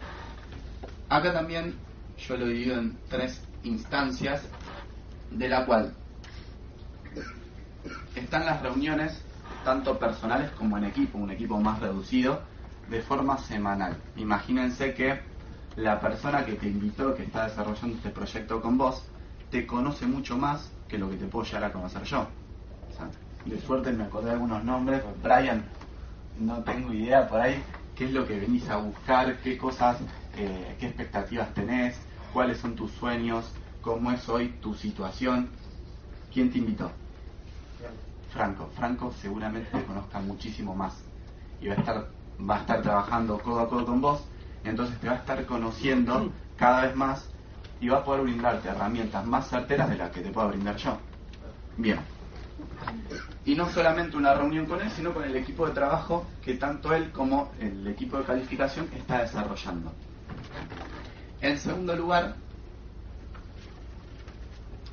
acá 1.08 1.32
también 1.32 1.74
yo 2.18 2.36
lo 2.36 2.46
divido 2.46 2.78
en 2.78 2.98
tres 3.08 3.40
instancias, 3.62 4.42
de 5.30 5.48
la 5.48 5.64
cual 5.64 5.94
están 8.14 8.44
las 8.44 8.62
reuniones, 8.62 9.20
tanto 9.64 9.98
personales 9.98 10.50
como 10.52 10.76
en 10.76 10.84
equipo, 10.84 11.18
un 11.18 11.30
equipo 11.30 11.58
más 11.58 11.80
reducido, 11.80 12.42
de 12.88 13.00
forma 13.00 13.38
semanal. 13.38 13.96
Imagínense 14.16 14.92
que 14.94 15.20
la 15.76 16.00
persona 16.00 16.44
que 16.44 16.54
te 16.54 16.66
invitó, 16.66 17.14
que 17.14 17.22
está 17.22 17.44
desarrollando 17.48 17.96
este 17.96 18.10
proyecto 18.10 18.60
con 18.60 18.76
vos, 18.76 19.02
te 19.50 19.66
conoce 19.66 20.06
mucho 20.06 20.36
más 20.36 20.70
que 20.88 20.98
lo 20.98 21.08
que 21.08 21.16
te 21.16 21.26
puedo 21.26 21.44
llegar 21.44 21.64
a 21.64 21.72
conocer 21.72 22.02
yo. 22.04 22.20
O 22.20 23.31
de 23.44 23.60
suerte 23.60 23.92
me 23.92 24.04
acordé 24.04 24.26
de 24.26 24.32
algunos 24.32 24.64
nombres, 24.64 25.02
Brian, 25.22 25.64
no 26.38 26.62
tengo 26.62 26.92
idea 26.92 27.28
por 27.28 27.40
ahí 27.40 27.62
qué 27.94 28.06
es 28.06 28.12
lo 28.12 28.26
que 28.26 28.38
venís 28.38 28.68
a 28.68 28.76
buscar, 28.76 29.38
qué 29.38 29.58
cosas, 29.58 29.98
eh, 30.36 30.76
qué 30.78 30.86
expectativas 30.86 31.52
tenés, 31.54 31.98
cuáles 32.32 32.58
son 32.58 32.74
tus 32.74 32.90
sueños, 32.92 33.52
cómo 33.80 34.10
es 34.12 34.28
hoy 34.28 34.48
tu 34.60 34.74
situación. 34.74 35.50
¿Quién 36.32 36.50
te 36.50 36.58
invitó? 36.58 36.90
Franco. 38.30 38.70
Franco 38.74 39.12
seguramente 39.20 39.70
te 39.70 39.84
conozca 39.84 40.18
muchísimo 40.20 40.74
más 40.74 41.02
y 41.60 41.68
va 41.68 41.74
a 41.74 41.76
estar, 41.76 42.08
va 42.40 42.56
a 42.56 42.60
estar 42.60 42.82
trabajando 42.82 43.38
codo 43.38 43.60
a 43.60 43.68
codo 43.68 43.84
con 43.84 44.00
vos, 44.00 44.24
entonces 44.64 44.98
te 44.98 45.08
va 45.08 45.14
a 45.14 45.18
estar 45.18 45.44
conociendo 45.44 46.32
cada 46.56 46.86
vez 46.86 46.96
más 46.96 47.28
y 47.80 47.88
va 47.88 47.98
a 47.98 48.04
poder 48.04 48.22
brindarte 48.22 48.68
herramientas 48.68 49.26
más 49.26 49.48
certeras 49.48 49.90
de 49.90 49.96
las 49.98 50.10
que 50.10 50.22
te 50.22 50.30
puedo 50.30 50.48
brindar 50.48 50.76
yo. 50.76 50.96
Bien. 51.76 51.98
Y 53.44 53.54
no 53.54 53.68
solamente 53.70 54.16
una 54.16 54.34
reunión 54.34 54.66
con 54.66 54.80
él, 54.80 54.90
sino 54.90 55.12
con 55.12 55.24
el 55.24 55.36
equipo 55.36 55.66
de 55.66 55.72
trabajo 55.72 56.26
que 56.42 56.54
tanto 56.54 56.94
él 56.94 57.10
como 57.10 57.52
el 57.58 57.86
equipo 57.88 58.18
de 58.18 58.24
calificación 58.24 58.88
está 58.96 59.22
desarrollando. 59.22 59.92
En 61.40 61.58
segundo 61.58 61.96
lugar, 61.96 62.36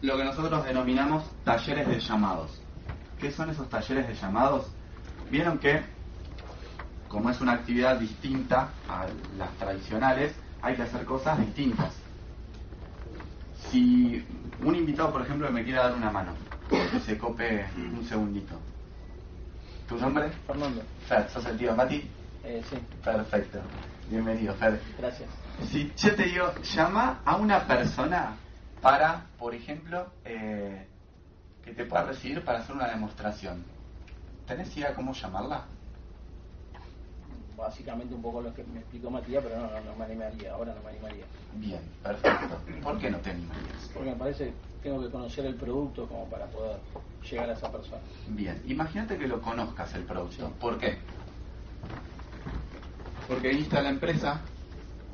lo 0.01 0.18
que 0.18 0.24
nosotros 0.24 0.65
denominamos 0.65 1.24
talleres 1.44 1.88
de 1.88 2.00
llamados. 2.00 2.62
¿Qué 3.20 3.32
son 3.32 3.50
esos 3.50 3.70
talleres 3.70 4.08
de 4.08 4.15
llamados? 4.15 4.72
Vieron 5.29 5.60
que, 5.60 5.82
como 7.08 7.29
es 7.29 7.41
una 7.41 7.53
actividad 7.53 8.00
distinta 8.00 8.70
a 8.88 9.06
las 9.38 9.51
tradicionales, 9.58 10.34
hay 10.62 10.75
que 10.75 10.84
hacer 10.84 11.06
cosas 11.06 11.39
distintas. 11.39 11.94
Si 13.70 14.25
un 14.63 14.75
invitado, 14.75 15.12
por 15.12 15.22
ejemplo, 15.22 15.51
me 15.51 15.63
quiere 15.63 15.79
dar 15.79 15.94
una 15.94 16.10
mano, 16.10 16.32
que 16.70 17.00
se 17.06 17.18
cope 17.18 17.66
un 17.76 18.06
segundito. 18.08 18.56
¿Tu 19.88 19.98
nombre? 19.98 20.30
Fernando. 20.46 20.84
Fer, 21.08 21.30
¿sos 21.30 21.46
el 21.48 21.58
tío 21.58 21.76
Mati? 21.76 22.08
Eh, 22.44 22.64
sí, 22.70 22.78
Perfecto. 23.04 23.60
Bienvenido, 24.08 24.54
Fer. 24.56 24.80
gracias. 24.98 25.30
Si 25.72 25.92
yo 25.98 26.16
te 26.16 26.24
digo, 26.24 26.54
llama 26.76 27.22
a 27.26 27.36
una 27.38 27.66
persona 27.66 28.38
para, 28.82 29.26
por 29.38 29.54
ejemplo, 29.56 30.08
eh, 30.24 30.88
que 31.64 31.74
te 31.74 31.86
pueda 31.86 32.04
recibir 32.06 32.44
para 32.44 32.60
hacer 32.60 32.76
una 32.76 32.88
demostración. 32.88 33.64
¿Tenés 34.48 34.76
idea 34.78 34.94
cómo 34.94 35.14
llamarla? 35.14 35.66
Básicamente 37.60 38.16
un 38.16 38.22
poco 38.22 38.42
lo 38.42 38.54
que 38.54 38.63
me 38.63 38.80
explicó 38.80 39.12
Matías, 39.12 39.44
pero 39.44 39.60
no, 39.60 39.68
no, 39.68 39.82
no 39.82 39.96
me 39.96 40.06
animaría, 40.06 40.54
ahora 40.54 40.74
no 40.74 40.82
me 40.82 40.92
animaría. 40.92 41.25
Bien, 41.56 41.82
perfecto. 42.01 42.58
¿Por 42.82 42.98
qué 42.98 43.12
no 43.12 43.18
te 43.18 43.32
animarías? 43.32 43.89
Porque 43.94 44.10
me 44.10 44.16
parece 44.16 44.46
que 44.46 44.89
tengo 44.89 45.01
que 45.01 45.10
conocer 45.10 45.46
el 45.46 45.56
producto 45.56 46.08
como 46.08 46.25
para 46.30 46.46
poder 46.48 46.80
llegar 47.30 47.50
a 47.50 47.54
esa 47.54 47.72
persona. 47.72 48.01
Bien, 48.28 48.62
imagínate 48.66 49.18
que 49.18 49.28
lo 49.28 49.42
conozcas 49.42 49.94
el 49.96 50.04
producto. 50.04 50.50
¿Por 50.60 50.80
qué? 50.80 51.00
Porque 53.28 53.50
viniste 53.50 53.78
a 53.78 53.82
la 53.82 53.89
empresa, 53.89 54.42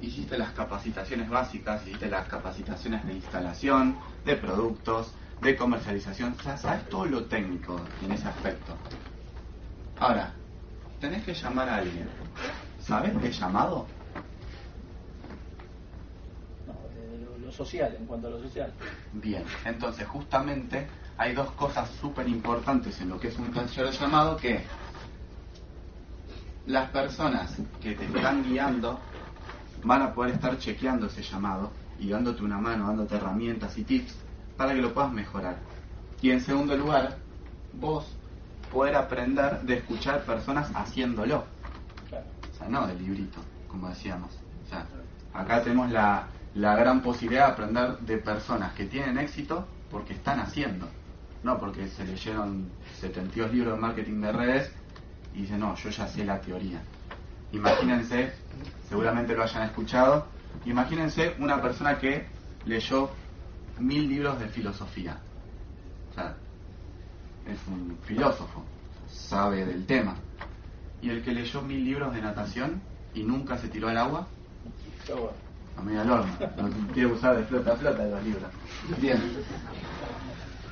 hiciste 0.01 0.37
las 0.37 0.51
capacitaciones 0.51 1.29
básicas, 1.29 1.85
hiciste 1.87 2.07
las 2.07 2.27
capacitaciones 2.27 3.05
de 3.05 3.13
instalación, 3.13 3.97
de 4.23 4.35
productos, 4.35 5.13
de 5.41 5.55
comercialización, 5.55 6.35
o 6.39 6.43
sea, 6.43 6.57
sabes 6.57 6.87
todo 6.89 7.05
lo 7.05 7.25
técnico 7.25 7.81
en 8.01 8.11
ese 8.11 8.27
aspecto. 8.27 8.77
Ahora, 9.99 10.35
tenés 10.99 11.23
que 11.23 11.33
llamar 11.33 11.69
a 11.69 11.75
alguien. 11.77 12.09
¿Sabes 12.79 13.11
qué 13.21 13.31
llamado? 13.31 13.87
No, 16.67 16.73
de 16.93 17.25
lo, 17.25 17.37
lo 17.45 17.51
social, 17.51 17.95
en 17.99 18.05
cuanto 18.05 18.27
a 18.27 18.31
lo 18.31 18.41
social. 18.41 18.71
Bien, 19.13 19.43
entonces 19.65 20.07
justamente 20.07 20.87
hay 21.17 21.33
dos 21.33 21.51
cosas 21.51 21.89
súper 22.01 22.27
importantes 22.27 22.99
en 23.01 23.09
lo 23.09 23.19
que 23.19 23.29
es 23.29 23.37
un 23.37 23.51
taller 23.51 23.85
de 23.87 23.91
llamado 23.91 24.37
que 24.37 24.63
las 26.67 26.89
personas 26.89 27.55
que 27.81 27.93
te 27.93 28.05
están 28.05 28.43
guiando 28.43 28.99
van 29.83 30.01
a 30.01 30.13
poder 30.13 30.33
estar 30.33 30.57
chequeando 30.57 31.07
ese 31.07 31.21
llamado 31.21 31.71
y 31.99 32.09
dándote 32.09 32.43
una 32.43 32.57
mano, 32.57 32.87
dándote 32.87 33.15
herramientas 33.15 33.77
y 33.77 33.83
tips 33.83 34.15
para 34.57 34.73
que 34.73 34.81
lo 34.81 34.93
puedas 34.93 35.11
mejorar. 35.11 35.57
Y 36.21 36.31
en 36.31 36.41
segundo 36.41 36.75
lugar, 36.75 37.17
vos 37.73 38.14
poder 38.75 38.97
aprender 38.97 39.61
de 39.61 39.75
escuchar 39.75 40.25
personas 40.25 40.69
haciéndolo. 40.75 41.45
O 42.51 42.57
sea, 42.57 42.67
no 42.67 42.85
del 42.85 42.97
librito, 43.01 43.39
como 43.69 43.87
decíamos. 43.87 44.31
O 44.65 44.69
sea, 44.69 44.85
acá 45.33 45.63
tenemos 45.63 45.89
la, 45.91 46.27
la 46.55 46.75
gran 46.75 47.01
posibilidad 47.01 47.47
de 47.47 47.51
aprender 47.53 47.97
de 47.99 48.17
personas 48.17 48.73
que 48.73 48.83
tienen 48.83 49.17
éxito 49.17 49.65
porque 49.89 50.11
están 50.11 50.41
haciendo, 50.41 50.89
no 51.41 51.57
porque 51.57 51.87
se 51.87 52.03
leyeron 52.03 52.69
72 52.99 53.53
libros 53.53 53.75
de 53.75 53.79
marketing 53.79 54.19
de 54.19 54.31
redes 54.33 54.71
y 55.33 55.43
dicen, 55.43 55.61
no, 55.61 55.73
yo 55.75 55.89
ya 55.89 56.05
sé 56.09 56.25
la 56.25 56.41
teoría. 56.41 56.81
Imagínense, 57.53 58.33
seguramente 58.89 59.35
lo 59.35 59.43
hayan 59.43 59.63
escuchado, 59.63 60.25
imagínense 60.65 61.33
una 61.39 61.61
persona 61.61 61.97
que 61.97 62.27
leyó 62.65 63.09
mil 63.79 64.09
libros 64.09 64.37
de 64.37 64.49
filosofía. 64.49 65.17
O 66.11 66.13
sea, 66.13 66.35
es 67.47 67.59
un 67.67 67.97
filósofo, 68.03 68.63
sabe 69.07 69.65
del 69.65 69.85
tema. 69.85 70.15
Y 71.01 71.09
el 71.09 71.23
que 71.23 71.31
leyó 71.31 71.61
mil 71.61 71.83
libros 71.83 72.13
de 72.13 72.21
natación 72.21 72.81
y 73.13 73.23
nunca 73.23 73.57
se 73.57 73.67
tiró 73.67 73.89
al 73.89 73.97
agua, 73.97 74.27
a 75.77 75.81
medio 75.81 76.01
al 76.01 76.11
horno. 76.11 76.33
No 76.57 76.93
quiere 76.93 77.11
usar 77.11 77.37
de 77.37 77.43
flota 77.43 77.73
a 77.73 77.75
flota 77.75 78.05
los 78.05 78.23
libros. 78.23 78.51
Bien. 78.99 79.21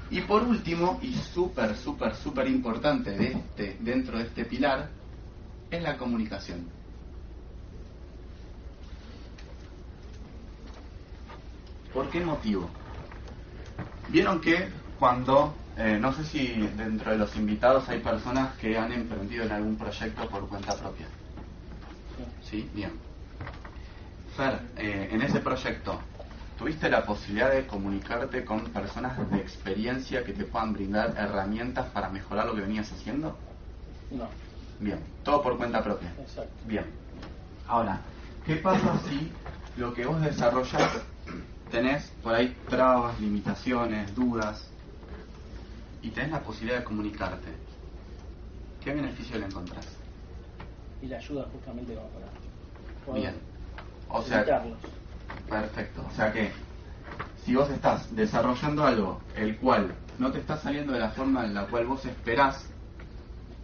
Y 0.09 0.21
por 0.21 0.43
último, 0.43 0.99
y 1.01 1.13
súper, 1.15 1.75
súper, 1.75 2.15
súper 2.15 2.47
importante 2.47 3.12
de 3.12 3.31
este, 3.31 3.77
dentro 3.79 4.17
de 4.17 4.25
este 4.25 4.45
pilar, 4.45 4.89
es 5.71 5.81
la 5.81 5.97
comunicación. 5.97 6.67
¿Por 11.93 12.09
qué 12.09 12.23
motivo? 12.23 12.69
Vieron 14.09 14.41
que 14.41 14.69
cuando, 14.99 15.55
eh, 15.77 15.97
no 15.99 16.13
sé 16.13 16.23
si 16.25 16.67
dentro 16.77 17.12
de 17.12 17.17
los 17.17 17.36
invitados 17.36 17.89
hay 17.89 17.99
personas 17.99 18.55
que 18.57 18.77
han 18.77 18.91
emprendido 18.91 19.45
en 19.45 19.51
algún 19.51 19.75
proyecto 19.75 20.29
por 20.29 20.47
cuenta 20.47 20.75
propia. 20.75 21.07
¿Sí? 22.43 22.69
Bien. 22.73 22.91
Fer, 24.38 24.59
eh, 24.77 25.09
en 25.12 25.21
ese 25.21 25.39
proyecto, 25.39 25.99
¿tuviste 26.59 26.89
la 26.89 27.03
posibilidad 27.05 27.51
de 27.51 27.65
comunicarte 27.65 28.45
con 28.45 28.62
personas 28.65 29.17
de 29.31 29.38
experiencia 29.38 30.23
que 30.23 30.33
te 30.33 30.43
puedan 30.43 30.73
brindar 30.73 31.15
herramientas 31.17 31.88
para 31.88 32.09
mejorar 32.09 32.45
lo 32.45 32.55
que 32.55 32.62
venías 32.62 32.91
haciendo? 32.91 33.36
no, 34.12 34.27
Bien, 34.79 34.99
todo 35.23 35.41
por 35.41 35.57
cuenta 35.57 35.83
propia. 35.83 36.12
exacto. 36.19 36.51
Bien. 36.65 36.86
Ahora, 37.67 37.99
¿qué 38.45 38.57
pasa 38.57 38.99
si 39.07 39.31
lo 39.77 39.93
que 39.93 40.05
vos 40.05 40.21
desarrollás 40.21 40.91
tenés 41.71 42.12
por 42.21 42.36
ahí 42.36 42.55
trabas, 42.69 43.19
limitaciones, 43.19 44.13
dudas 44.13 44.72
y 46.03 46.09
tenés 46.09 46.31
la 46.31 46.41
posibilidad 46.41 46.79
de 46.79 46.83
comunicarte? 46.83 47.47
¿Qué 48.83 48.93
beneficio 48.93 49.39
le 49.39 49.45
encontrás? 49.45 49.87
Y 51.01 51.07
la 51.07 51.17
ayuda 51.17 51.47
justamente 51.51 51.95
como 51.95 52.07
para 52.09 52.25
poder 53.05 53.21
Bien. 53.21 53.35
O 54.09 54.21
sea. 54.21 54.63
Perfecto. 55.49 56.05
O 56.07 56.15
sea 56.15 56.31
que 56.31 56.51
si 57.43 57.55
vos 57.55 57.69
estás 57.69 58.13
desarrollando 58.15 58.85
algo 58.85 59.21
el 59.35 59.57
cual 59.57 59.93
no 60.19 60.31
te 60.31 60.39
está 60.39 60.57
saliendo 60.57 60.93
de 60.93 60.99
la 60.99 61.09
forma 61.09 61.45
en 61.45 61.53
la 61.53 61.65
cual 61.65 61.87
vos 61.87 62.05
esperás, 62.05 62.69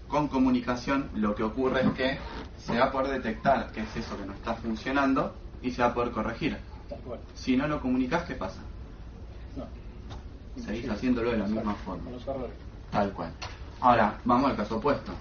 con 0.08 0.28
comunicación 0.28 1.10
lo 1.14 1.36
que 1.36 1.44
ocurre 1.44 1.82
es 1.82 1.92
que 1.92 2.18
se 2.58 2.78
va 2.78 2.86
a 2.86 2.92
poder 2.92 3.22
detectar 3.22 3.72
qué 3.72 3.82
es 3.82 3.96
eso 3.96 4.18
que 4.18 4.26
no 4.26 4.34
está 4.34 4.56
funcionando 4.56 5.36
y 5.62 5.72
se 5.72 5.82
va 5.82 5.90
a 5.90 5.94
poder 5.94 6.12
corregir. 6.12 6.58
Si 7.36 7.56
no 7.56 7.68
lo 7.68 7.80
comunicas, 7.80 8.24
¿qué 8.24 8.36
pasa? 8.36 8.62
Seguís 10.70 10.86
Sí. 10.86 10.90
haciéndolo 10.92 11.32
de 11.32 11.38
la 11.38 11.46
misma 11.48 11.74
forma. 11.74 12.04
Con 12.04 12.14
los 12.14 12.28
errores. 12.28 12.56
Tal 12.92 13.12
cual. 13.12 13.32
Ahora, 13.82 14.20
vamos 14.24 14.52
al 14.52 14.56
caso 14.58 14.78
opuesto. 14.78 15.12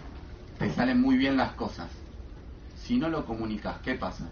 Te 0.58 0.70
salen 0.72 1.00
muy 1.00 1.16
bien 1.16 1.36
las 1.36 1.52
cosas. 1.52 1.88
Si 2.76 2.98
no 2.98 3.08
lo 3.08 3.24
comunicas, 3.24 3.78
¿qué 3.80 3.94
pasa? 3.94 4.24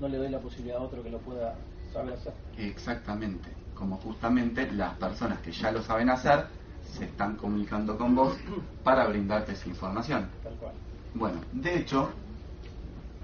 No 0.00 0.08
le 0.08 0.16
doy 0.16 0.30
la 0.30 0.38
posibilidad 0.40 0.78
a 0.78 0.82
otro 0.82 1.02
que 1.02 1.10
lo 1.10 1.18
pueda 1.18 1.54
saber 1.92 2.14
hacer. 2.14 2.32
Exactamente, 2.56 3.50
como 3.74 3.96
justamente 3.98 4.70
las 4.72 4.94
personas 4.94 5.40
que 5.40 5.52
ya 5.52 5.70
lo 5.70 5.82
saben 5.82 6.08
hacer 6.10 6.46
se 6.90 7.04
están 7.04 7.36
comunicando 7.36 7.96
con 7.96 8.14
vos 8.16 8.36
para 8.82 9.06
brindarte 9.06 9.52
esa 9.52 9.68
información. 9.68 10.28
Tal 10.42 10.54
cual. 10.54 10.72
Bueno, 11.14 11.40
de 11.52 11.78
hecho, 11.78 12.10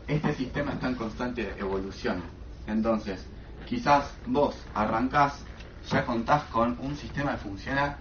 este 0.06 0.35
sistema 0.35 0.72
está 0.72 0.88
en 0.88 0.94
constante 0.96 1.54
evolución. 1.59 2.22
Entonces, 2.66 3.24
quizás 3.66 4.11
vos 4.26 4.57
arrancás, 4.74 5.44
ya 5.90 6.07
contás 6.07 6.44
con 6.44 6.79
un 6.81 6.96
sistema 6.96 7.33
que 7.33 7.38
funciona, 7.38 7.98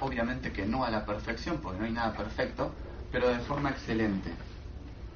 obviamente 0.00 0.52
que 0.52 0.66
no 0.66 0.84
a 0.84 0.90
la 0.90 1.04
perfección, 1.04 1.58
porque 1.62 1.78
no 1.80 1.84
hay 1.86 1.92
nada 1.92 2.12
perfecto, 2.12 2.72
pero 3.10 3.28
de 3.28 3.38
forma 3.40 3.70
excelente. 3.70 4.32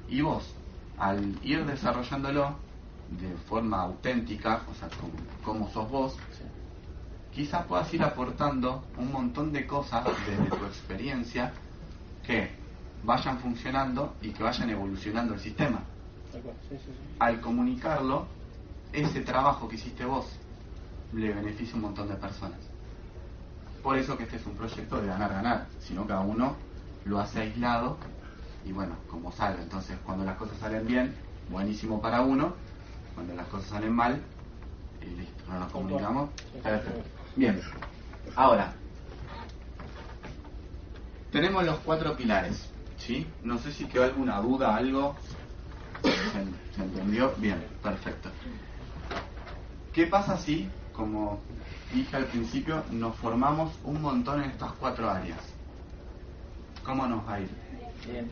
Y 0.09 0.21
vos, 0.21 0.53
al 0.97 1.37
ir 1.43 1.65
desarrollándolo 1.65 2.55
de 3.09 3.33
forma 3.47 3.81
auténtica, 3.81 4.61
o 4.69 4.73
sea, 4.73 4.89
como, 4.99 5.13
como 5.43 5.71
sos 5.71 5.89
vos, 5.89 6.17
quizás 7.31 7.65
puedas 7.65 7.93
ir 7.93 8.03
aportando 8.03 8.83
un 8.97 9.11
montón 9.11 9.53
de 9.53 9.65
cosas 9.65 10.05
desde 10.27 10.49
tu 10.49 10.65
experiencia 10.65 11.53
que 12.25 12.51
vayan 13.03 13.39
funcionando 13.39 14.15
y 14.21 14.29
que 14.29 14.43
vayan 14.43 14.69
evolucionando 14.69 15.33
el 15.33 15.39
sistema. 15.39 15.81
Al 17.19 17.41
comunicarlo, 17.41 18.27
ese 18.93 19.21
trabajo 19.21 19.67
que 19.67 19.75
hiciste 19.75 20.05
vos 20.05 20.25
le 21.13 21.33
beneficia 21.33 21.73
a 21.73 21.75
un 21.77 21.81
montón 21.83 22.07
de 22.07 22.15
personas. 22.15 22.59
Por 23.83 23.97
eso 23.97 24.17
que 24.17 24.23
este 24.23 24.37
es 24.37 24.45
un 24.45 24.55
proyecto 24.55 25.01
de 25.01 25.07
ganar-ganar, 25.07 25.67
sino 25.79 26.05
cada 26.05 26.21
uno 26.21 26.55
lo 27.05 27.19
hace 27.19 27.41
aislado 27.41 27.97
y 28.65 28.71
bueno, 28.71 28.95
como 29.09 29.31
sale. 29.31 29.61
Entonces, 29.61 29.97
cuando 30.05 30.23
las 30.23 30.37
cosas 30.37 30.57
salen 30.59 30.85
bien, 30.85 31.15
buenísimo 31.49 31.99
para 32.01 32.21
uno, 32.21 32.53
cuando 33.15 33.33
las 33.33 33.47
cosas 33.47 33.69
salen 33.69 33.93
mal, 33.93 34.21
y 35.01 35.05
listo, 35.05 35.43
no 35.47 35.59
nos 35.59 35.71
comunicamos. 35.71 36.29
Perfecto. 36.61 37.01
Bien, 37.35 37.59
ahora, 38.35 38.73
tenemos 41.31 41.63
los 41.65 41.79
cuatro 41.79 42.15
pilares, 42.15 42.69
¿sí? 42.97 43.25
No 43.43 43.57
sé 43.57 43.71
si 43.71 43.85
quedó 43.85 44.03
alguna 44.03 44.39
duda, 44.41 44.75
algo. 44.75 45.15
¿Se, 46.03 46.75
se 46.75 46.83
entendió? 46.83 47.33
Bien, 47.37 47.63
perfecto. 47.81 48.29
¿Qué 49.93 50.07
pasa 50.07 50.37
si, 50.37 50.69
como 50.93 51.39
dije 51.93 52.15
al 52.15 52.25
principio, 52.25 52.81
nos 52.91 53.13
formamos 53.17 53.73
un 53.83 54.01
montón 54.01 54.41
en 54.41 54.51
estas 54.51 54.71
cuatro 54.73 55.09
áreas? 55.09 55.39
¿Cómo 56.85 57.05
nos 57.07 57.27
va 57.27 57.33
a 57.35 57.39
ir? 57.41 57.49
Bien. 58.07 58.31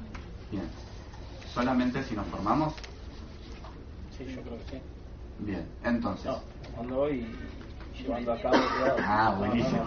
Bien. 0.52 0.64
¿Solamente 1.54 2.02
si 2.04 2.16
nos 2.16 2.26
formamos? 2.28 2.74
Sí, 4.18 4.26
yo 4.34 4.42
creo 4.42 4.58
que 4.60 4.72
sí. 4.72 4.82
Bien, 5.40 5.66
entonces. 5.84 6.26
No, 6.26 6.42
tomando 6.64 7.10
y 7.10 7.28
llevando 7.98 8.32
a 8.34 8.42
cabo. 8.42 8.56
claro. 8.78 8.96
Ah, 9.06 9.36
buenísimo. 9.38 9.84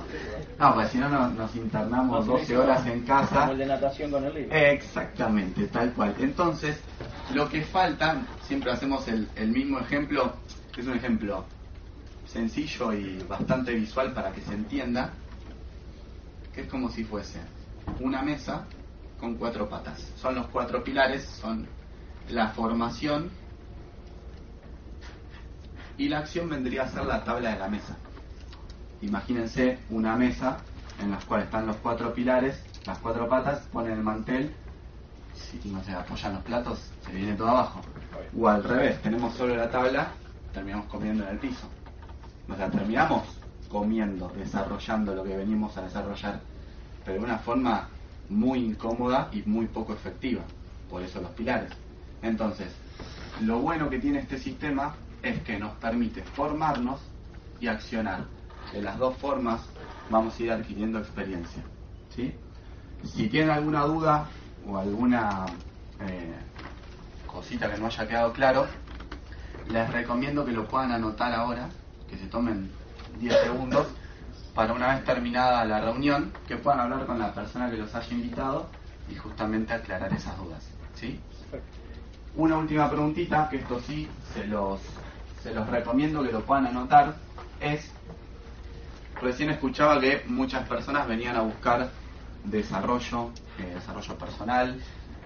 no. 0.58 0.68
No, 0.68 0.74
pues 0.74 0.90
si 0.90 0.98
no 0.98 1.08
nos, 1.08 1.32
nos 1.32 1.56
internamos 1.56 2.26
No, 2.26 2.32
12 2.34 2.58
horas 2.58 2.86
en 2.86 3.00
casa. 3.06 3.40
Como 3.40 3.52
el 3.52 3.58
de 3.58 3.66
natación 3.66 4.10
con 4.10 4.24
el 4.24 4.34
libro. 4.34 4.54
Exactamente, 4.54 5.66
tal 5.68 5.92
cual. 5.94 6.14
Entonces, 6.18 6.78
lo 7.34 7.48
que 7.48 7.62
falta, 7.62 8.20
siempre 8.46 8.70
hacemos 8.72 9.08
el, 9.08 9.26
el 9.36 9.48
mismo 9.48 9.78
ejemplo, 9.78 10.34
que 10.70 10.82
es 10.82 10.86
un 10.86 10.96
ejemplo 10.96 11.46
sencillo 12.32 12.92
y 12.92 13.18
bastante 13.28 13.74
visual 13.74 14.12
para 14.12 14.32
que 14.32 14.40
se 14.40 14.54
entienda, 14.54 15.12
que 16.54 16.62
es 16.62 16.68
como 16.68 16.90
si 16.90 17.04
fuese 17.04 17.40
una 18.00 18.22
mesa 18.22 18.64
con 19.20 19.36
cuatro 19.36 19.68
patas. 19.68 20.00
Son 20.16 20.34
los 20.34 20.46
cuatro 20.46 20.82
pilares, 20.82 21.24
son 21.24 21.66
la 22.30 22.48
formación 22.48 23.30
y 25.98 26.08
la 26.08 26.20
acción 26.20 26.48
vendría 26.48 26.84
a 26.84 26.88
ser 26.88 27.04
la 27.04 27.22
tabla 27.22 27.50
de 27.50 27.58
la 27.58 27.68
mesa. 27.68 27.96
Imagínense 29.02 29.78
una 29.90 30.16
mesa 30.16 30.58
en 31.00 31.10
la 31.10 31.18
cual 31.18 31.42
están 31.42 31.66
los 31.66 31.76
cuatro 31.76 32.14
pilares, 32.14 32.62
las 32.86 32.98
cuatro 32.98 33.28
patas, 33.28 33.60
ponen 33.72 33.92
el 33.92 34.02
mantel, 34.02 34.54
si 35.34 35.68
no 35.68 35.82
se 35.84 35.92
apoyan 35.92 36.34
los 36.34 36.42
platos, 36.42 36.90
se 37.04 37.12
viene 37.12 37.34
todo 37.34 37.48
abajo. 37.48 37.80
O 38.38 38.48
al 38.48 38.64
revés, 38.64 39.00
tenemos 39.02 39.34
solo 39.34 39.56
la 39.56 39.70
tabla, 39.70 40.12
terminamos 40.52 40.86
comiendo 40.86 41.24
en 41.24 41.30
el 41.30 41.38
piso. 41.38 41.68
O 42.48 42.56
sea, 42.56 42.70
terminamos 42.70 43.22
comiendo, 43.68 44.28
desarrollando 44.36 45.14
lo 45.14 45.24
que 45.24 45.36
venimos 45.36 45.76
a 45.76 45.82
desarrollar, 45.82 46.40
pero 47.04 47.18
de 47.18 47.24
una 47.24 47.38
forma 47.38 47.88
muy 48.28 48.60
incómoda 48.60 49.28
y 49.32 49.42
muy 49.42 49.66
poco 49.66 49.92
efectiva. 49.94 50.42
Por 50.90 51.02
eso 51.02 51.20
los 51.20 51.30
pilares. 51.30 51.72
Entonces, 52.22 52.68
lo 53.40 53.60
bueno 53.60 53.88
que 53.88 53.98
tiene 53.98 54.20
este 54.20 54.38
sistema 54.38 54.94
es 55.22 55.40
que 55.42 55.58
nos 55.58 55.72
permite 55.76 56.22
formarnos 56.22 57.00
y 57.60 57.68
accionar. 57.68 58.24
De 58.72 58.82
las 58.82 58.98
dos 58.98 59.16
formas 59.16 59.60
vamos 60.10 60.38
a 60.38 60.42
ir 60.42 60.52
adquiriendo 60.52 60.98
experiencia. 60.98 61.62
Si 63.04 63.28
tienen 63.28 63.50
alguna 63.50 63.82
duda 63.84 64.26
o 64.66 64.76
alguna 64.76 65.46
eh, 66.00 66.32
cosita 67.26 67.72
que 67.72 67.80
no 67.80 67.86
haya 67.86 68.06
quedado 68.06 68.32
claro, 68.32 68.66
les 69.70 69.90
recomiendo 69.90 70.44
que 70.44 70.52
lo 70.52 70.68
puedan 70.68 70.92
anotar 70.92 71.32
ahora, 71.32 71.68
que 72.12 72.18
se 72.18 72.26
tomen 72.26 72.70
10 73.18 73.34
segundos 73.42 73.86
para 74.54 74.74
una 74.74 74.94
vez 74.94 75.04
terminada 75.04 75.64
la 75.64 75.80
reunión, 75.80 76.30
que 76.46 76.56
puedan 76.56 76.80
hablar 76.80 77.06
con 77.06 77.18
la 77.18 77.32
persona 77.32 77.70
que 77.70 77.78
los 77.78 77.94
haya 77.94 78.12
invitado 78.12 78.68
y 79.10 79.14
justamente 79.14 79.72
aclarar 79.72 80.12
esas 80.12 80.36
dudas. 80.36 80.62
¿sí? 80.94 81.18
Una 82.36 82.58
última 82.58 82.90
preguntita, 82.90 83.48
que 83.48 83.56
esto 83.56 83.80
sí 83.80 84.08
se 84.34 84.46
los, 84.46 84.80
se 85.42 85.54
los 85.54 85.66
recomiendo 85.68 86.22
que 86.22 86.32
lo 86.32 86.42
puedan 86.42 86.66
anotar, 86.66 87.14
es, 87.60 87.90
recién 89.22 89.48
escuchaba 89.48 89.98
que 89.98 90.22
muchas 90.26 90.68
personas 90.68 91.08
venían 91.08 91.36
a 91.36 91.40
buscar 91.40 91.90
desarrollo, 92.44 93.30
eh, 93.58 93.72
desarrollo 93.74 94.18
personal, 94.18 94.78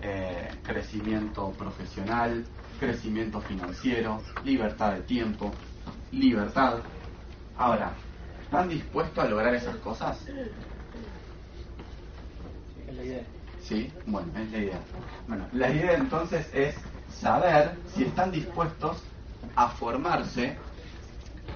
eh, 0.02 0.50
crecimiento 0.62 1.50
profesional, 1.50 2.46
crecimiento 2.78 3.40
financiero, 3.40 4.22
libertad 4.44 4.92
de 4.92 5.00
tiempo, 5.00 5.50
libertad. 6.16 6.80
Ahora, 7.56 7.92
¿están 8.42 8.68
dispuestos 8.68 9.24
a 9.24 9.28
lograr 9.28 9.54
esas 9.54 9.76
cosas? 9.76 10.18
Sí, 10.18 10.32
es 12.86 12.94
la 12.94 13.02
idea. 13.04 13.24
Sí, 13.60 13.92
bueno, 14.06 14.28
es 14.38 14.52
la 14.52 14.58
idea. 14.58 14.80
Bueno, 15.26 15.46
la 15.52 15.70
idea 15.70 15.94
entonces 15.94 16.48
es 16.52 16.76
saber 17.20 17.76
si 17.94 18.04
están 18.04 18.30
dispuestos 18.30 18.98
a 19.54 19.68
formarse 19.68 20.56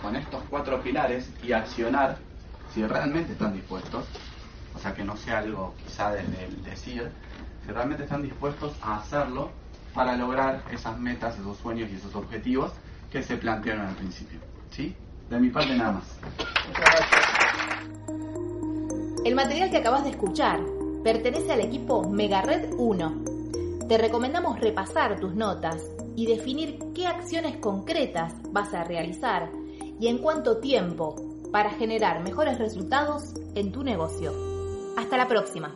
con 0.03 0.17
estos 0.17 0.43
cuatro 0.49 0.83
pilares 0.83 1.31
y 1.43 1.53
accionar 1.53 2.19
si 2.75 2.85
realmente 2.87 3.33
están 3.33 3.53
dispuestos, 3.53 4.05
o 4.75 4.79
sea 4.79 4.95
que 4.95 5.05
no 5.05 5.17
sea 5.17 5.39
algo 5.39 5.75
quizá 5.85 6.13
desde 6.13 6.45
el 6.45 6.63
decir, 6.65 7.11
si 7.65 7.73
realmente 7.73 8.05
están 8.05 8.23
dispuestos 8.23 8.73
a 8.81 8.97
hacerlo 8.97 9.51
para 9.93 10.17
lograr 10.17 10.63
esas 10.71 10.99
metas, 10.99 11.39
esos 11.39 11.59
sueños 11.59 11.91
y 11.91 11.97
esos 11.97 12.15
objetivos 12.15 12.73
que 13.11 13.23
se 13.23 13.37
plantearon 13.37 13.87
al 13.87 13.95
principio. 13.97 14.39
¿Sí? 14.71 14.95
De 15.29 15.39
mi 15.39 15.51
parte 15.51 15.77
nada 15.77 15.93
más. 15.93 16.19
El 19.25 19.35
material 19.35 19.71
que 19.71 19.77
acabas 19.77 20.05
de 20.05 20.11
escuchar 20.11 20.61
pertenece 21.03 21.53
al 21.53 21.61
equipo 21.61 22.09
Megared 22.09 22.73
1. 22.77 23.25
Te 23.89 23.99
recomendamos 23.99 24.61
repasar 24.61 25.19
tus 25.19 25.35
notas 25.35 25.83
y 26.17 26.27
definir 26.27 26.79
qué 26.95 27.07
acciones 27.07 27.57
concretas 27.59 28.35
vas 28.51 28.73
a 28.75 28.85
realizar 28.85 29.51
y 29.99 30.09
en 30.09 30.19
cuánto 30.19 30.59
tiempo 30.59 31.17
para 31.53 31.71
generar 31.71 32.23
mejores 32.23 32.59
resultados 32.59 33.35
en 33.55 33.73
tu 33.73 33.83
negocio. 33.83 34.33
Hasta 34.97 35.17
la 35.17 35.29
próxima. 35.29 35.75